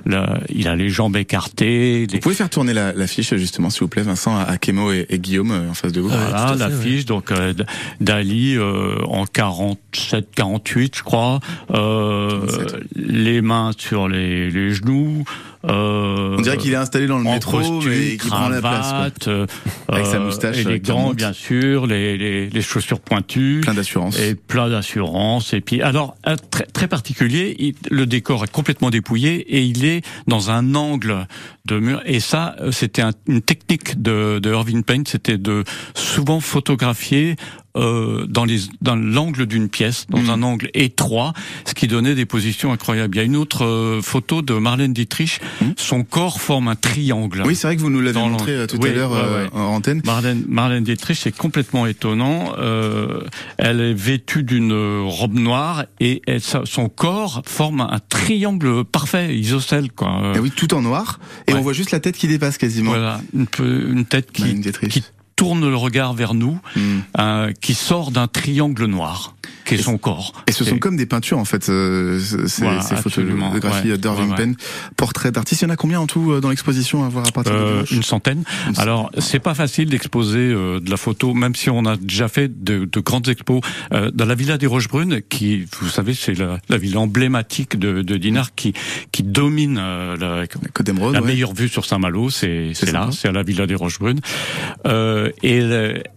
[0.06, 2.06] là, il a les jambes écartées.
[2.08, 4.92] les- Vous pouvez faire tourner la, la fiche justement, s'il vous plaît, Vincent, à Akemo
[4.92, 6.10] et, et Guillaume euh, en face de vous?
[6.10, 6.60] Voilà tout
[7.06, 7.54] donc euh,
[8.00, 11.40] Dali euh, en 47 48 je crois
[11.72, 12.84] euh, 47.
[12.96, 15.24] les mains sur les, les genoux
[15.66, 18.90] euh, On dirait qu'il est installé dans le métro et qu'il prend la place.
[18.92, 19.34] quoi.
[19.34, 19.46] euh,
[19.90, 23.60] Avec sa moustache, et euh, bien sûr, les, les, les chaussures pointues.
[23.64, 24.18] Plein d'assurance.
[24.20, 25.54] Et plein d'assurance.
[25.54, 26.16] Et puis, alors,
[26.52, 31.28] très, très particulier, il- le décor est complètement dépouillé et il est dans un angle
[31.66, 32.02] de mur.
[32.06, 37.36] Et ça, euh, c'était un- une technique de, de Irving Penn, c'était de souvent photographier
[37.78, 40.30] euh, dans les dans l'angle d'une pièce, dans Mm.
[40.30, 41.34] un angle étroit,
[41.66, 43.16] ce qui donnait des positions incroyables.
[43.16, 45.40] Il y a une autre euh, photo de Marlène Dietrich.
[45.78, 47.44] Son corps forme un triangle.
[47.46, 49.44] Oui, c'est vrai que vous nous l'avez montré euh, tout Oui, à l'heure ouais, euh,
[49.46, 49.50] ouais.
[49.54, 50.02] en antenne.
[50.06, 52.54] Marlène, Marlène Dietrich, c'est complètement étonnant.
[52.58, 53.22] Euh,
[53.58, 54.74] elle est vêtue d'une
[55.06, 60.34] robe noire et elle- son corps forme un triangle parfait, isocèle, quoi.
[60.36, 61.20] Et oui, tout en noir.
[61.48, 61.60] Et Ouais.
[61.60, 62.92] on voit juste la tête qui dépasse quasiment.
[62.92, 64.90] Voilà, une, tête qui, Marlène Dietrich.
[64.92, 65.04] qui
[65.40, 66.80] tourne le regard vers nous, Mm.
[67.20, 69.36] euh, qui sort d'un triangle noir,
[69.78, 70.34] son corps.
[70.48, 74.30] Et ce sont comme des peintures en fait, euh, ces, Voilà, ces photographies ouais, d'Irving
[74.32, 74.36] ouais.
[74.36, 74.56] Penn,
[74.96, 75.62] portraits d'artistes.
[75.62, 77.60] Il y en a combien en tout euh, dans l'exposition à voir à partir de
[77.60, 78.44] Euh, dimanche une centaine.
[78.68, 82.28] Une Alors, c'est pas facile d'exposer euh, de la photo, même si on a déjà
[82.28, 83.62] fait de, de grandes expos
[83.94, 88.02] euh, dans la villa des Rochebrune, qui, vous savez, c'est la, la villa emblématique de,
[88.02, 88.74] de Dinard, qui
[89.12, 91.28] qui domine euh, la, La Côte d'Emeraude, la ouais.
[91.28, 94.20] meilleure vue sur Saint-Malo, c'est C'est là, c'est à la villa des Rochebrune.
[94.86, 95.58] Euh, et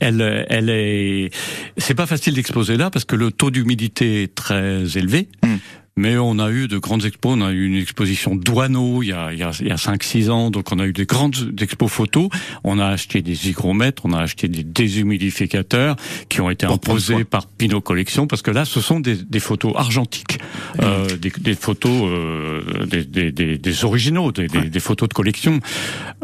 [0.01, 1.31] elle, elle est,
[1.79, 5.27] c'est pas facile d'exposer là parce que le taux d'humidité très élevé.
[5.43, 5.57] Hmm.
[5.97, 9.13] Mais on a eu de grandes expos, on a eu une exposition Douaneau il y
[9.13, 12.29] a, il y a, a 5-6 ans, donc on a eu des grandes expos photos,
[12.65, 15.97] on a acheté des hygromètres, on a acheté des déshumidificateurs
[16.31, 19.75] qui ont été imposés par Pinot Collection, parce que là ce sont des, des photos
[19.77, 20.39] argentiques,
[20.81, 25.61] euh, des, des photos, euh, des, des, des, originaux, des, des, des photos de collection.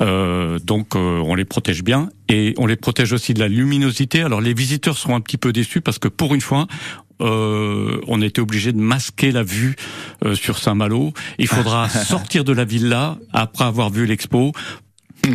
[0.00, 4.22] Euh, donc euh, on les protège bien et on les protège aussi de la luminosité.
[4.22, 6.66] Alors les visiteurs seront un petit peu déçus parce que pour une fois,
[7.20, 9.76] euh, on était obligé de masquer la vue
[10.24, 11.12] euh, sur Saint-Malo.
[11.38, 14.52] Il faudra sortir de la villa après avoir vu l'expo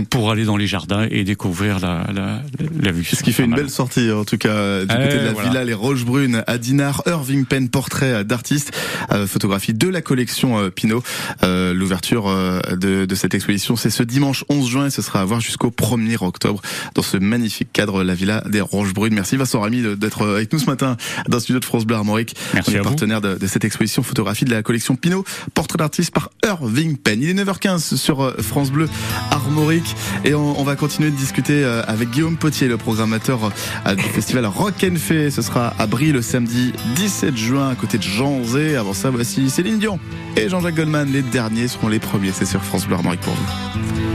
[0.09, 2.41] pour aller dans les jardins et découvrir la, la,
[2.79, 3.03] la vue.
[3.03, 5.49] Ce qui fait une belle sortie, en tout cas, du côté Eh, de la voilà.
[5.49, 7.01] villa Les Roches Brunes à Dinard.
[7.05, 8.71] Irving Penn, portrait d'artiste,
[9.11, 11.03] euh, photographie de la collection euh, Pinot.
[11.43, 15.21] Euh, L'ouverture euh, de, de cette exposition, c'est ce dimanche 11 juin et ce sera
[15.21, 16.61] à voir jusqu'au 1er octobre
[16.95, 19.13] dans ce magnifique cadre, la villa des Roches Brunes.
[19.13, 22.35] Merci Vincent Ramy d'être avec nous ce matin dans le studio de France Bleu Armorique.
[22.53, 26.11] Merci On est partenaire de, de cette exposition photographie de la collection Pinot, portrait d'artiste
[26.13, 27.21] par Irving Penn.
[27.21, 28.87] Il est 9h15 sur euh, France Bleu
[29.31, 29.82] Armorique
[30.23, 33.51] et on, va continuer de discuter euh, avec Guillaume Potier, le programmateur
[33.85, 35.31] euh, du festival Rock and Fay.
[35.31, 38.75] Ce sera à Brie le samedi 17 juin à côté de Jean Zé.
[38.75, 39.99] Avant ça, voici Céline Dion
[40.37, 41.11] et Jean-Jacques Goldman.
[41.11, 42.31] Les derniers seront les premiers.
[42.31, 43.45] C'est sur France Bleu Armorique pour vous.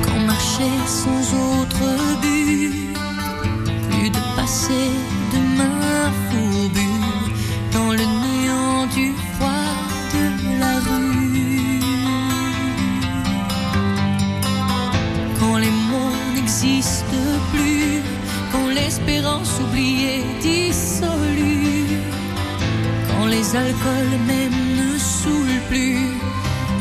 [0.02, 0.18] Quand
[0.86, 2.72] sans autre but,
[3.90, 4.97] plus de
[16.58, 18.02] mots n'existent plus,
[18.52, 21.86] quand l'espérance oubliée dissolue,
[23.08, 25.98] quand les alcools même ne saoulent plus,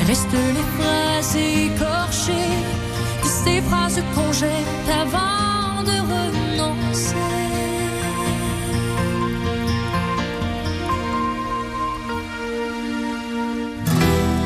[0.07, 2.57] restent les phrases écorchées,
[3.23, 7.15] ces phrases qu'on jette avant de renoncer.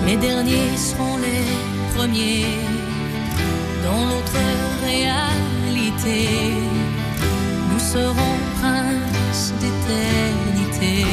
[0.07, 2.80] Les derniers seront les premiers
[3.91, 4.41] dans l'autre
[4.85, 6.19] réalité.
[7.69, 11.05] Nous serons princes d'éternité.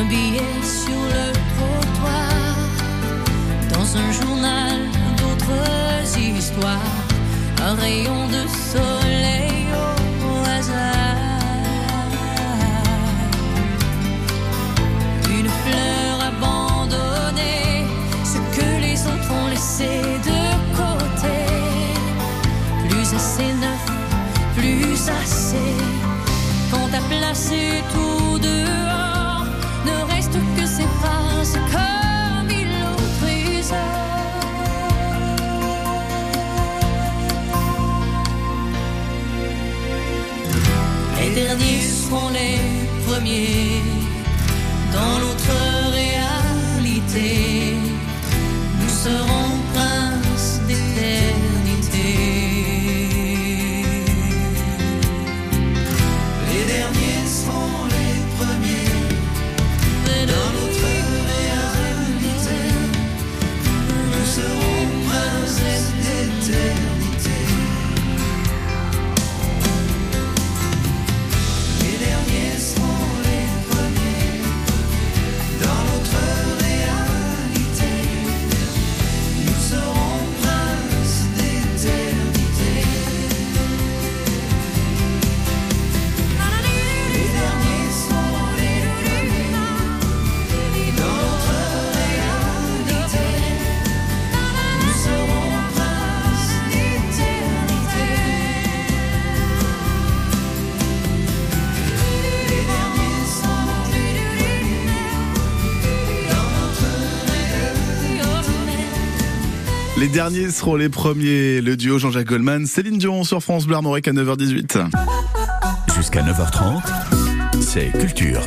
[0.00, 2.56] Un billet sur le trottoir,
[3.74, 4.78] dans un journal
[5.18, 6.96] d'autres histoires,
[7.66, 9.07] un rayon de soleil
[110.18, 111.60] derniers seront les premiers.
[111.60, 114.90] Le duo Jean-Jacques Goldman, Céline Dion sur France Bleu Armorique à 9h18.
[115.94, 116.82] Jusqu'à 9h30,
[117.60, 118.40] c'est Culture.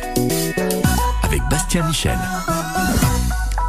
[1.22, 2.18] Avec Bastien Michel.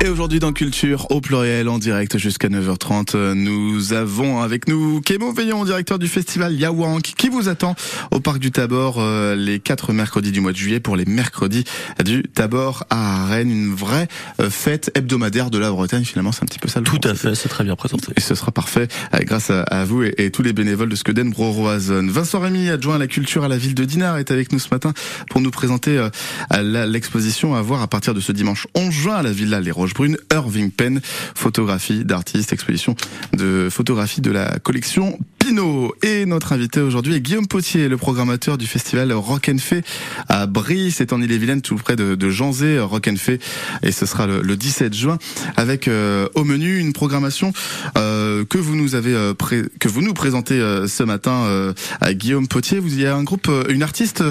[0.03, 4.99] Et aujourd'hui dans Culture, au pluriel, en direct jusqu'à 9h30, euh, nous avons avec nous
[4.99, 7.73] Kémo Veillon, directeur du festival Yawank, qui vous attend
[8.11, 11.63] au Parc du Tabor euh, les quatre mercredis du mois de juillet pour les mercredis
[12.03, 13.49] du Tabor à Rennes.
[13.49, 14.09] Une vraie
[14.41, 17.15] euh, fête hebdomadaire de la Bretagne, finalement, c'est un petit peu ça le Tout à
[17.15, 18.11] fait, c'est très bien présenté.
[18.17, 20.97] Et ce sera parfait euh, grâce à, à vous et, et tous les bénévoles de
[20.97, 22.05] Skeden Broroison.
[22.09, 24.67] Vincent Rémy, adjoint à la culture à la ville de Dinard, est avec nous ce
[24.69, 24.91] matin
[25.29, 29.23] pour nous présenter euh, l'exposition à voir à partir de ce dimanche 11 juin à
[29.23, 31.01] la Villa Les Roches Brunes, Irving Penn,
[31.35, 32.95] photographie d'artistes, exposition
[33.37, 35.93] de photographie de la collection Pinot.
[36.03, 39.81] Et notre invité aujourd'hui est Guillaume Potier, le programmateur du festival Rock and Fay
[40.29, 43.39] à Brie, c'est en Ille-et-Vilaine, tout près de, de Janzé, Rock and Fay,
[43.81, 45.17] et ce sera le, le 17 juin,
[45.57, 47.51] avec euh, au menu une programmation
[47.97, 52.47] euh, que vous nous avez euh, pré- que vous nous présentez ce matin à Guillaume
[52.47, 52.79] Potier.
[52.79, 54.23] Vous y a un groupe, une artiste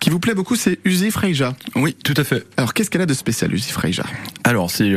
[0.00, 1.54] qui vous plaît beaucoup, c'est Uzi Freija.
[1.76, 2.44] Oui, tout à fait.
[2.56, 4.04] Alors qu'est-ce qu'elle a de spécial, Uzi Freija
[4.44, 4.90] Alors, c'est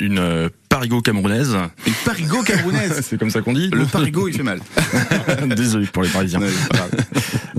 [0.00, 1.56] une euh, parigo camerounaise.
[1.86, 3.00] Une parigo camerounaise.
[3.08, 4.60] c'est comme ça qu'on dit Le parigo, il fait mal.
[5.56, 6.40] Désolé pour les Parisiens.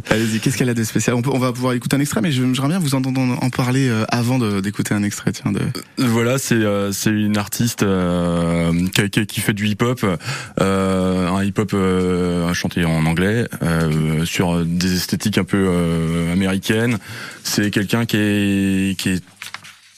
[0.10, 2.32] Allez-y, qu'est-ce qu'elle a de spécial on, peut, on va pouvoir écouter un extrait, mais
[2.32, 5.32] je- j'aimerais bien vous entendre en parler euh, avant d'écouter un extrait.
[5.32, 5.60] Tiens, de...
[5.98, 8.72] Voilà, c'est euh, c'est une artiste euh,
[9.28, 10.06] qui, fait du hip-hop,
[10.60, 16.98] euh, un hip-hop euh, chanté en anglais euh, sur des esthétiques un peu euh, américaines.
[17.44, 19.24] C'est quelqu'un qui est qui est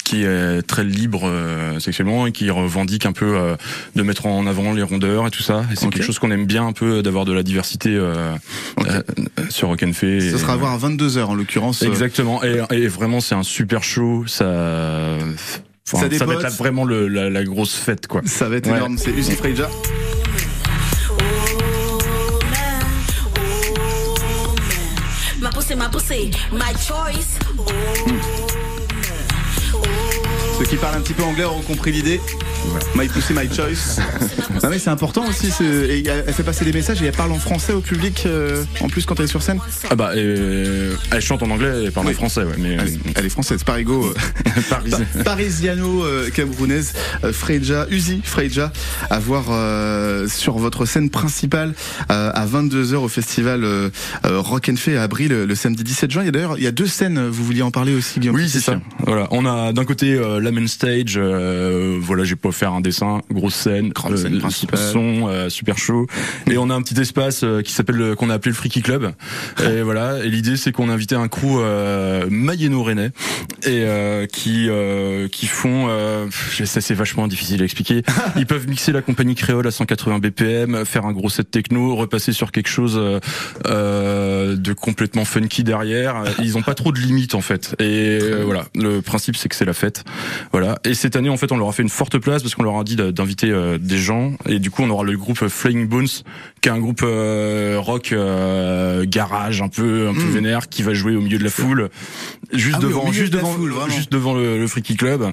[0.03, 3.55] qui est très libre euh, sexuellement et qui revendique un peu euh,
[3.95, 5.63] de mettre en avant les rondeurs et tout ça.
[5.71, 8.33] Et c'est quelque chose qu'on aime bien un peu d'avoir de la diversité euh,
[8.77, 8.87] Ok.
[8.89, 9.01] euh,
[9.49, 10.21] sur Rock and Fay.
[10.21, 11.81] Ce Et- sera à voir à 22h en l'occurrence.
[11.83, 12.43] euh, Exactement.
[12.43, 14.23] Et, et vraiment, c'est un super show.
[14.27, 14.45] Ça,
[15.87, 18.21] enfin, Ça ça, va être vraiment le, la, la grosse fête, quoi.
[18.25, 18.77] Ça va être Ouais.
[18.77, 19.69] énorme, c'est Uzi Freja.
[26.51, 26.73] My
[30.63, 32.21] Ceux qui parlent un petit peu anglais auront compris l'idée.
[32.95, 33.99] My pussy, my choice.
[34.63, 35.47] non mais c'est important aussi.
[35.63, 38.23] et elle fait passer des messages et elle parle en français au public.
[38.25, 39.59] euh, en plus quand elle est sur scène.
[39.89, 42.13] Ah bah, euh, elle chante en anglais et parle Oui.
[42.13, 42.53] français, ouais.
[42.57, 44.05] Mais Elle est, elle est française, Parigo.
[44.05, 44.13] euh,
[44.69, 44.91] Paris.
[44.91, 46.03] Pa- Parisiano
[46.33, 46.93] camerounaise,
[47.23, 48.71] euh, Freja, Uzi Freja,
[49.09, 51.73] à voir euh, sur votre scène principale
[52.09, 53.65] à 22h au festival
[54.23, 56.21] Rock and Fay à Abri le, le samedi 17 juin.
[56.23, 57.27] Il y a d'ailleurs il y a deux scènes.
[57.27, 58.79] Vous vouliez en parler aussi, Guillaume Oui, c'est ça.
[58.99, 61.17] Voilà, on a d'un côté la main stage.
[61.17, 64.79] voilà, j'ai pas faire un dessin, grosse scène, Grande scène principale.
[64.79, 66.07] son euh, super chaud.
[66.49, 68.81] Et on a un petit espace euh, qui s'appelle le- qu'on a appelé le Freaky
[68.81, 69.13] Club.
[69.63, 70.23] Et voilà.
[70.23, 73.11] Et l'idée, c'est qu'on a invité un crew euh, mayeno-rennais
[73.63, 75.87] et euh, qui euh, qui font.
[75.89, 76.27] Euh,
[76.65, 78.03] ça, c'est vachement difficile à expliquer.
[78.37, 82.31] Ils peuvent mixer la compagnie créole à 180 BPM, faire un gros set techno, repasser
[82.33, 83.19] sur quelque chose euh,
[83.67, 86.23] euh, de complètement funky derrière.
[86.43, 87.75] Ils ont pas trop de limites en fait.
[87.79, 90.03] Et euh, voilà, le principe c'est que c'est la fête.
[90.51, 90.79] Voilà.
[90.83, 92.77] Et cette année en fait on leur a fait une forte place parce qu'on leur
[92.77, 94.33] a dit d'inviter euh, des gens.
[94.47, 96.07] Et du coup on aura le groupe Flying Bones,
[96.61, 100.93] qui est un groupe euh, rock euh, garage un peu un peu vénère qui va
[100.93, 101.89] jouer au milieu de la foule,
[102.51, 103.93] juste Ah devant, juste de devant, foule, vraiment.
[103.93, 105.31] juste devant le, le Freaky Club.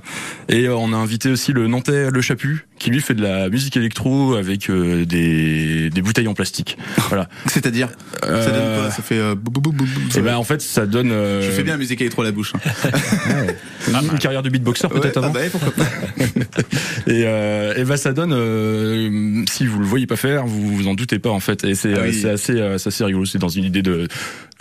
[0.48, 3.76] Et on a invité aussi le Nantais Le Chaput, qui lui fait de la musique
[3.76, 6.76] électro avec euh, des, des bouteilles en plastique.
[7.08, 7.28] Voilà.
[7.46, 7.88] C'est-à-dire
[8.22, 9.18] Ça donne Euh, quoi Ça fait.
[9.18, 9.72] euh, bou-
[10.16, 11.12] et ben en fait ça donne.
[11.12, 12.52] euh, Je fais bien la musique électro à la bouche.
[12.56, 13.92] hein.
[14.12, 15.30] une carrière de beatboxer peut-être Ouais, ah avant.
[15.30, 15.84] bah, pourquoi pas.
[17.06, 20.88] Et, euh, et ben ça donne, euh, si vous le voyez pas faire, vous vous
[20.88, 21.64] en doutez pas en fait.
[21.64, 22.24] Et c'est Ah oui.
[22.26, 23.24] assez, c'est assez rigolo.
[23.26, 24.08] C'est dans une idée de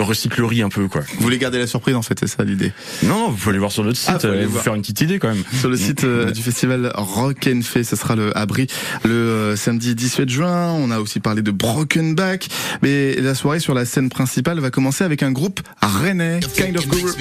[0.04, 1.02] recyclerie un peu quoi.
[1.02, 2.72] Vous voulez garder la surprise en fait, c'est ça l'idée.
[3.04, 5.02] Non, vous pouvez aller voir sur notre site, Ah, aller euh, vous faire une petite
[5.02, 5.44] idée quand même.
[5.60, 8.68] Sur le site euh, du festival Rock and Fay, ce sera le abri
[9.04, 10.72] le euh, samedi 18 juin.
[10.72, 12.48] On a aussi parlé de Broken Back,
[12.82, 16.88] mais la soirée sur la scène principale va commencer avec un groupe rennais, Kind of
[16.88, 17.12] Guru.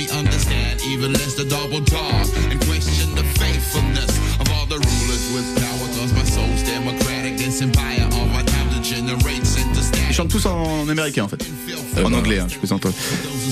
[10.09, 11.45] Ils chantent tous en américain en fait,
[12.05, 12.85] en anglais, hein, je plaisante.
[12.85, 12.91] Ouais,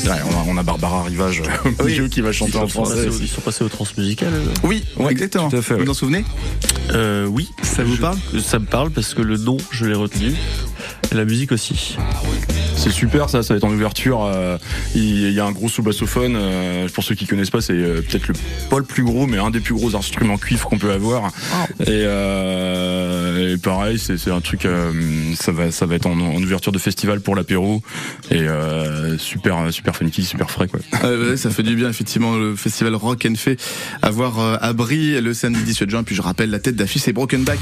[0.05, 3.09] on, a, on a Barbara Rivage euh, au milieu qui va chanter en français.
[3.09, 4.32] au- ils sont passés au transmusical.
[4.32, 4.44] euh.
[4.62, 5.49] Oui, Ouais, exactement.
[5.51, 5.84] tout à fait, Vous ouais.
[5.86, 6.24] vous en souvenez
[6.92, 7.49] Euh, oui.
[7.62, 10.32] Ça vous Je- parle Ça me parle parce que le nom, je l'ai retenu.
[11.12, 11.97] Et la musique aussi.
[12.76, 14.24] C'est super ça, ça va être en ouverture.
[14.24, 14.59] euh,
[14.94, 16.34] Il y a un gros sous-bassophone.
[16.36, 18.34] euh, Pour ceux qui connaissent pas, c'est euh, peut-être le
[18.70, 21.30] pas le plus gros, mais un des plus gros instruments cuivre qu'on peut avoir.
[21.80, 24.64] Et, euh, et pareil, c'est un truc.
[24.66, 24.92] euh,
[25.38, 27.82] ça va, ça va être en, en ouverture de festival pour l'apéro
[28.30, 30.80] et euh, super, super funky, super frais quoi.
[31.03, 33.57] Ouais, Ça fait du bien effectivement le festival Rock and Fay
[34.03, 36.03] à voir euh, à Brie le samedi 18 juin.
[36.03, 37.61] Puis je rappelle la tête d'affiche c'est Broken Back.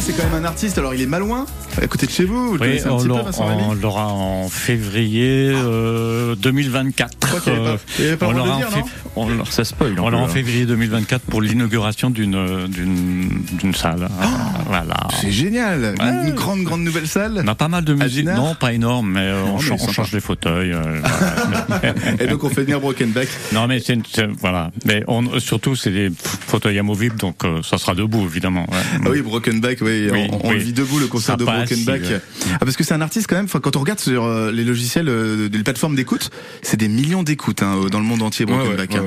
[0.00, 0.78] Ça c'est quand même un artiste.
[0.78, 1.44] Alors il est malouin,
[1.80, 2.52] à côté de chez vous.
[2.52, 6.34] Vous le Oui, connaissez un on petit peu, l'aura- Vincent on l'aura en février euh,
[6.36, 7.18] 2024.
[7.18, 7.70] crois qu'il y avait pas-
[8.00, 8.84] Euh, avait pas on l'aura en fév-
[9.16, 10.00] on l'aura- Ça spoil.
[10.00, 10.28] on en là.
[10.28, 14.08] février 2024 pour l'inauguration d'une euh, d'une d'une salle.
[14.10, 14.24] Oh
[14.68, 15.06] voilà.
[15.20, 15.94] C'est génial.
[16.00, 16.28] Une, Ouais.
[16.30, 17.42] une grande grande nouvelle salle.
[17.44, 19.76] On a pas mal de musique, non pas énorme, mais euh, Non, on, mais chan-
[19.80, 20.72] on change les fauteuils.
[20.72, 21.00] euh.
[22.20, 23.28] Et donc on fait venir Broken Back.
[23.52, 23.98] non mais c'est
[24.40, 28.62] voilà, mais on, surtout c'est des fauteuils amovibles, donc euh, ça sera debout évidemment.
[28.70, 28.78] ouais.
[29.04, 30.58] Ah oui, Broken Back, oui, Oui, on, on oui.
[30.58, 32.02] vit debout le concert de Broken si, Back.
[32.02, 32.20] ouais.
[32.54, 33.44] Ah, parce que c'est un artiste quand même.
[33.46, 36.30] Enfin, quand on regarde sur euh, les logiciels, euh, des plateformes d'écoute,
[36.62, 38.46] c'est des millions d'écoutes hein, dans le monde entier.
[38.46, 38.94] Broken Ouais, Back.
[38.94, 39.06] hein.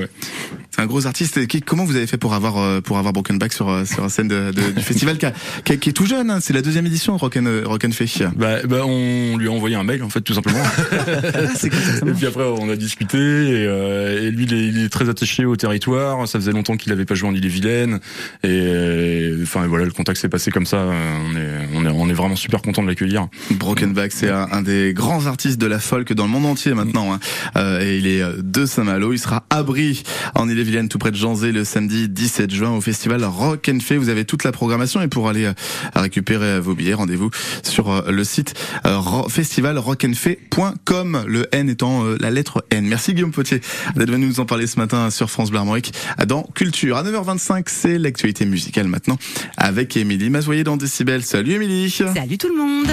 [0.76, 1.40] C'est un gros artiste.
[1.66, 4.10] Comment vous avez fait pour avoir euh, pour avoir Broken Back sur euh, sur la
[4.10, 6.54] scène de, de- du festival qui, a- qui a- qui est tout jeune hein, C'est
[6.54, 7.90] la deuxième édition de Rock and, Rock and.
[8.36, 10.64] Bah, bah, on lui a envoyé un mail en fait tout simplement.
[11.56, 14.90] ça Et puis après, on a discuté et, euh, et lui, il est, il est
[14.90, 16.28] très attaché au territoire.
[16.28, 18.00] Ça faisait longtemps qu'il n'avait pas joué en Ille-et-Vilaine.
[18.44, 20.73] Et euh, enfin voilà, le contact s'est passé comme ça.
[20.74, 20.92] Euh,
[21.26, 23.28] On est, on est, on est vraiment super content de l'accueillir.
[23.52, 27.14] Broken Back, c'est un, des grands artistes de la folk dans le monde entier maintenant.
[27.14, 27.20] hein.
[27.58, 29.14] Euh, et il est euh, de Saint-Malo.
[29.14, 30.04] Il sera abri
[30.36, 33.98] en Ille-et-Vilaine tout près de Janzé, le samedi 17 juin au festival Rock and Fay.
[33.98, 35.54] Vous avez toute la programmation et pour aller euh,
[35.96, 37.30] récupérer vos billets, rendez-vous
[37.64, 38.54] sur le site
[38.84, 41.24] ro- festivalrockandfay.com.
[41.28, 42.86] Le N étant la lettre N.
[42.88, 43.62] Merci Guillaume Potier
[43.96, 45.94] d'être venu nous en parler ce matin sur France Bleu Armorique
[46.28, 46.98] dans Culture.
[46.98, 49.18] À 9h25, c'est l'actualité musicale maintenant
[49.58, 51.24] avec Émilie Mazoyer dans Décibel.
[51.24, 51.90] Salut Émilie.
[51.90, 52.88] Salut tout le monde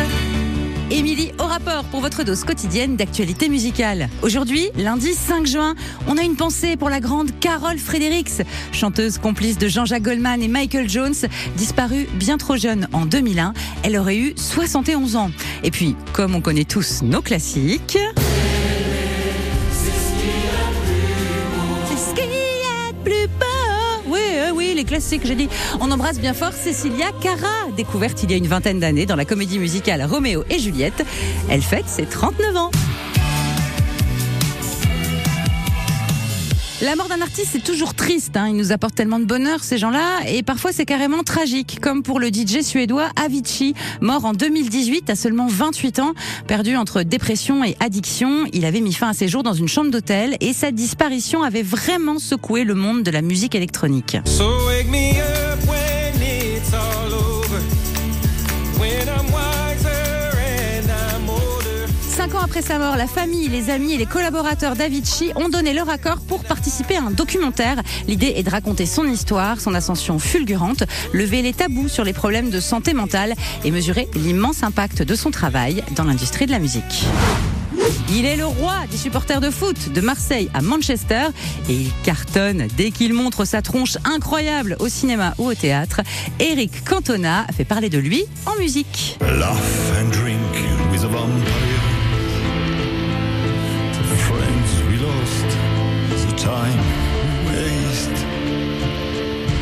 [0.90, 4.08] Émilie au rapport pour votre dose quotidienne d'actualité musicale.
[4.22, 5.76] Aujourd'hui, lundi 5 juin,
[6.08, 8.42] on a une pensée pour la grande Carole Fredericks,
[8.72, 11.14] chanteuse complice de Jean-Jacques Goldman et Michael Jones,
[11.56, 13.52] disparue bien trop jeune en 2001.
[13.84, 15.30] Elle aurait eu 71 ans.
[15.62, 17.98] Et puis, comme on connaît tous nos classiques...
[24.74, 25.48] Les classiques, j'ai dit.
[25.80, 29.24] On embrasse bien fort Cecilia Cara, découverte il y a une vingtaine d'années dans la
[29.24, 31.04] comédie musicale Roméo et Juliette.
[31.48, 32.70] Elle fête ses 39 ans.
[36.82, 38.38] La mort d'un artiste, c'est toujours triste.
[38.38, 38.48] Hein.
[38.48, 40.20] Il nous apporte tellement de bonheur, ces gens-là.
[40.26, 41.78] Et parfois, c'est carrément tragique.
[41.78, 46.14] Comme pour le DJ suédois Avicii, mort en 2018 à seulement 28 ans.
[46.46, 49.90] Perdu entre dépression et addiction, il avait mis fin à ses jours dans une chambre
[49.90, 50.38] d'hôtel.
[50.40, 54.16] Et sa disparition avait vraiment secoué le monde de la musique électronique.
[62.50, 66.18] Après sa mort, la famille, les amis et les collaborateurs d'Avicii ont donné leur accord
[66.18, 67.80] pour participer à un documentaire.
[68.08, 70.82] L'idée est de raconter son histoire, son ascension fulgurante,
[71.12, 73.34] lever les tabous sur les problèmes de santé mentale
[73.64, 77.04] et mesurer l'immense impact de son travail dans l'industrie de la musique.
[78.10, 81.26] Il est le roi des supporters de foot de Marseille à Manchester
[81.68, 86.00] et il cartonne dès qu'il montre sa tronche incroyable au cinéma ou au théâtre.
[86.40, 89.18] Eric Cantona fait parler de lui en musique.
[96.50, 96.80] Time
[97.46, 98.26] waste.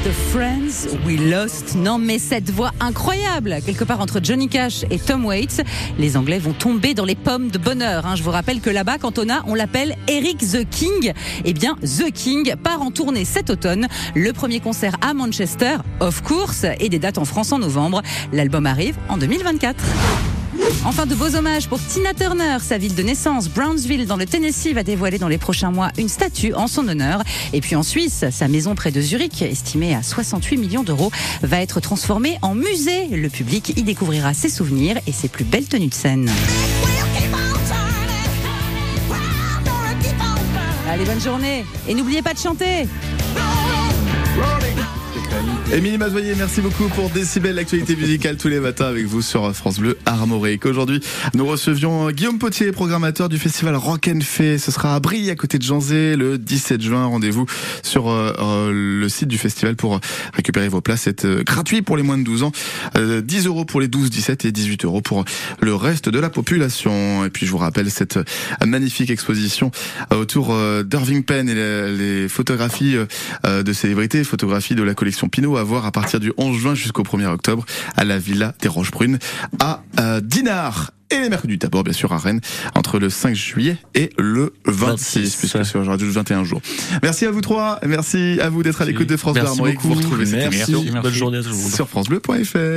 [0.05, 1.74] The Friends We Lost.
[1.76, 5.62] Non, mais cette voix incroyable, quelque part entre Johnny Cash et Tom Waits,
[5.99, 8.07] les Anglais vont tomber dans les pommes de bonheur.
[8.07, 8.16] hein.
[8.16, 11.12] Je vous rappelle que là-bas, quand on a, on l'appelle Eric the King.
[11.45, 13.86] Eh bien, The King part en tournée cet automne.
[14.14, 18.01] Le premier concert à Manchester, of course, et des dates en France en novembre.
[18.32, 19.84] L'album arrive en 2024.
[20.85, 22.59] Enfin, de beaux hommages pour Tina Turner.
[22.61, 26.09] Sa ville de naissance, Brownsville, dans le Tennessee, va dévoiler dans les prochains mois une
[26.09, 27.23] statue en son honneur.
[27.53, 31.11] Et puis en Suisse, sa maison près de Zurich, estimée à 68 millions d'euros,
[31.43, 33.09] va être transformée en musée.
[33.09, 36.31] Le public y découvrira ses souvenirs et ses plus belles tenues de scène.
[40.91, 41.64] Allez, bonne journée.
[41.87, 42.87] Et n'oubliez pas de chanter.
[45.71, 49.79] Émilie Mazoyer, merci beaucoup pour Décibel, l'actualité musicale tous les matins avec vous sur France
[49.79, 50.64] Bleu Armorique.
[50.64, 51.01] Aujourd'hui,
[51.35, 54.59] nous recevions Guillaume Potier, programmateur du festival Rock and Fay.
[54.59, 57.05] Ce sera à Brie, à côté de Janzé, le 17 juin.
[57.05, 57.45] Rendez-vous
[57.83, 60.01] sur euh, euh, le site du festival pour
[60.33, 61.03] récupérer vos places.
[61.03, 62.53] C'est euh, gratuit pour les moins de 12 ans.
[62.97, 65.27] Euh, 10 euros pour les 12, 17 et 18 euros pour
[65.61, 67.27] le reste de la population.
[67.27, 68.25] Et puis, je vous rappelle cette euh,
[68.66, 69.71] magnifique exposition
[70.11, 72.97] autour euh, d'Irving Penn et les, les photographies
[73.45, 76.75] euh, de célébrités, photographies de la collection Pinot à voir à partir du 11 juin
[76.75, 77.65] jusqu'au 1er octobre
[77.97, 79.19] à la Villa des Roches Brunes
[79.59, 80.93] à euh, Dinard.
[81.11, 82.41] Et les mercredis d'abord, bien sûr, à Rennes,
[82.75, 86.61] entre le 5 juillet et le 26, 26, puisque c'est aujourd'hui 21 jours.
[87.03, 89.81] Merci à vous trois, merci à vous d'être à l'écoute de France Bleu Merci Armorique.
[89.81, 91.73] Vous retrouvez cette émission Bonne journée à tout le monde.
[91.73, 92.77] sur francebleu.fr.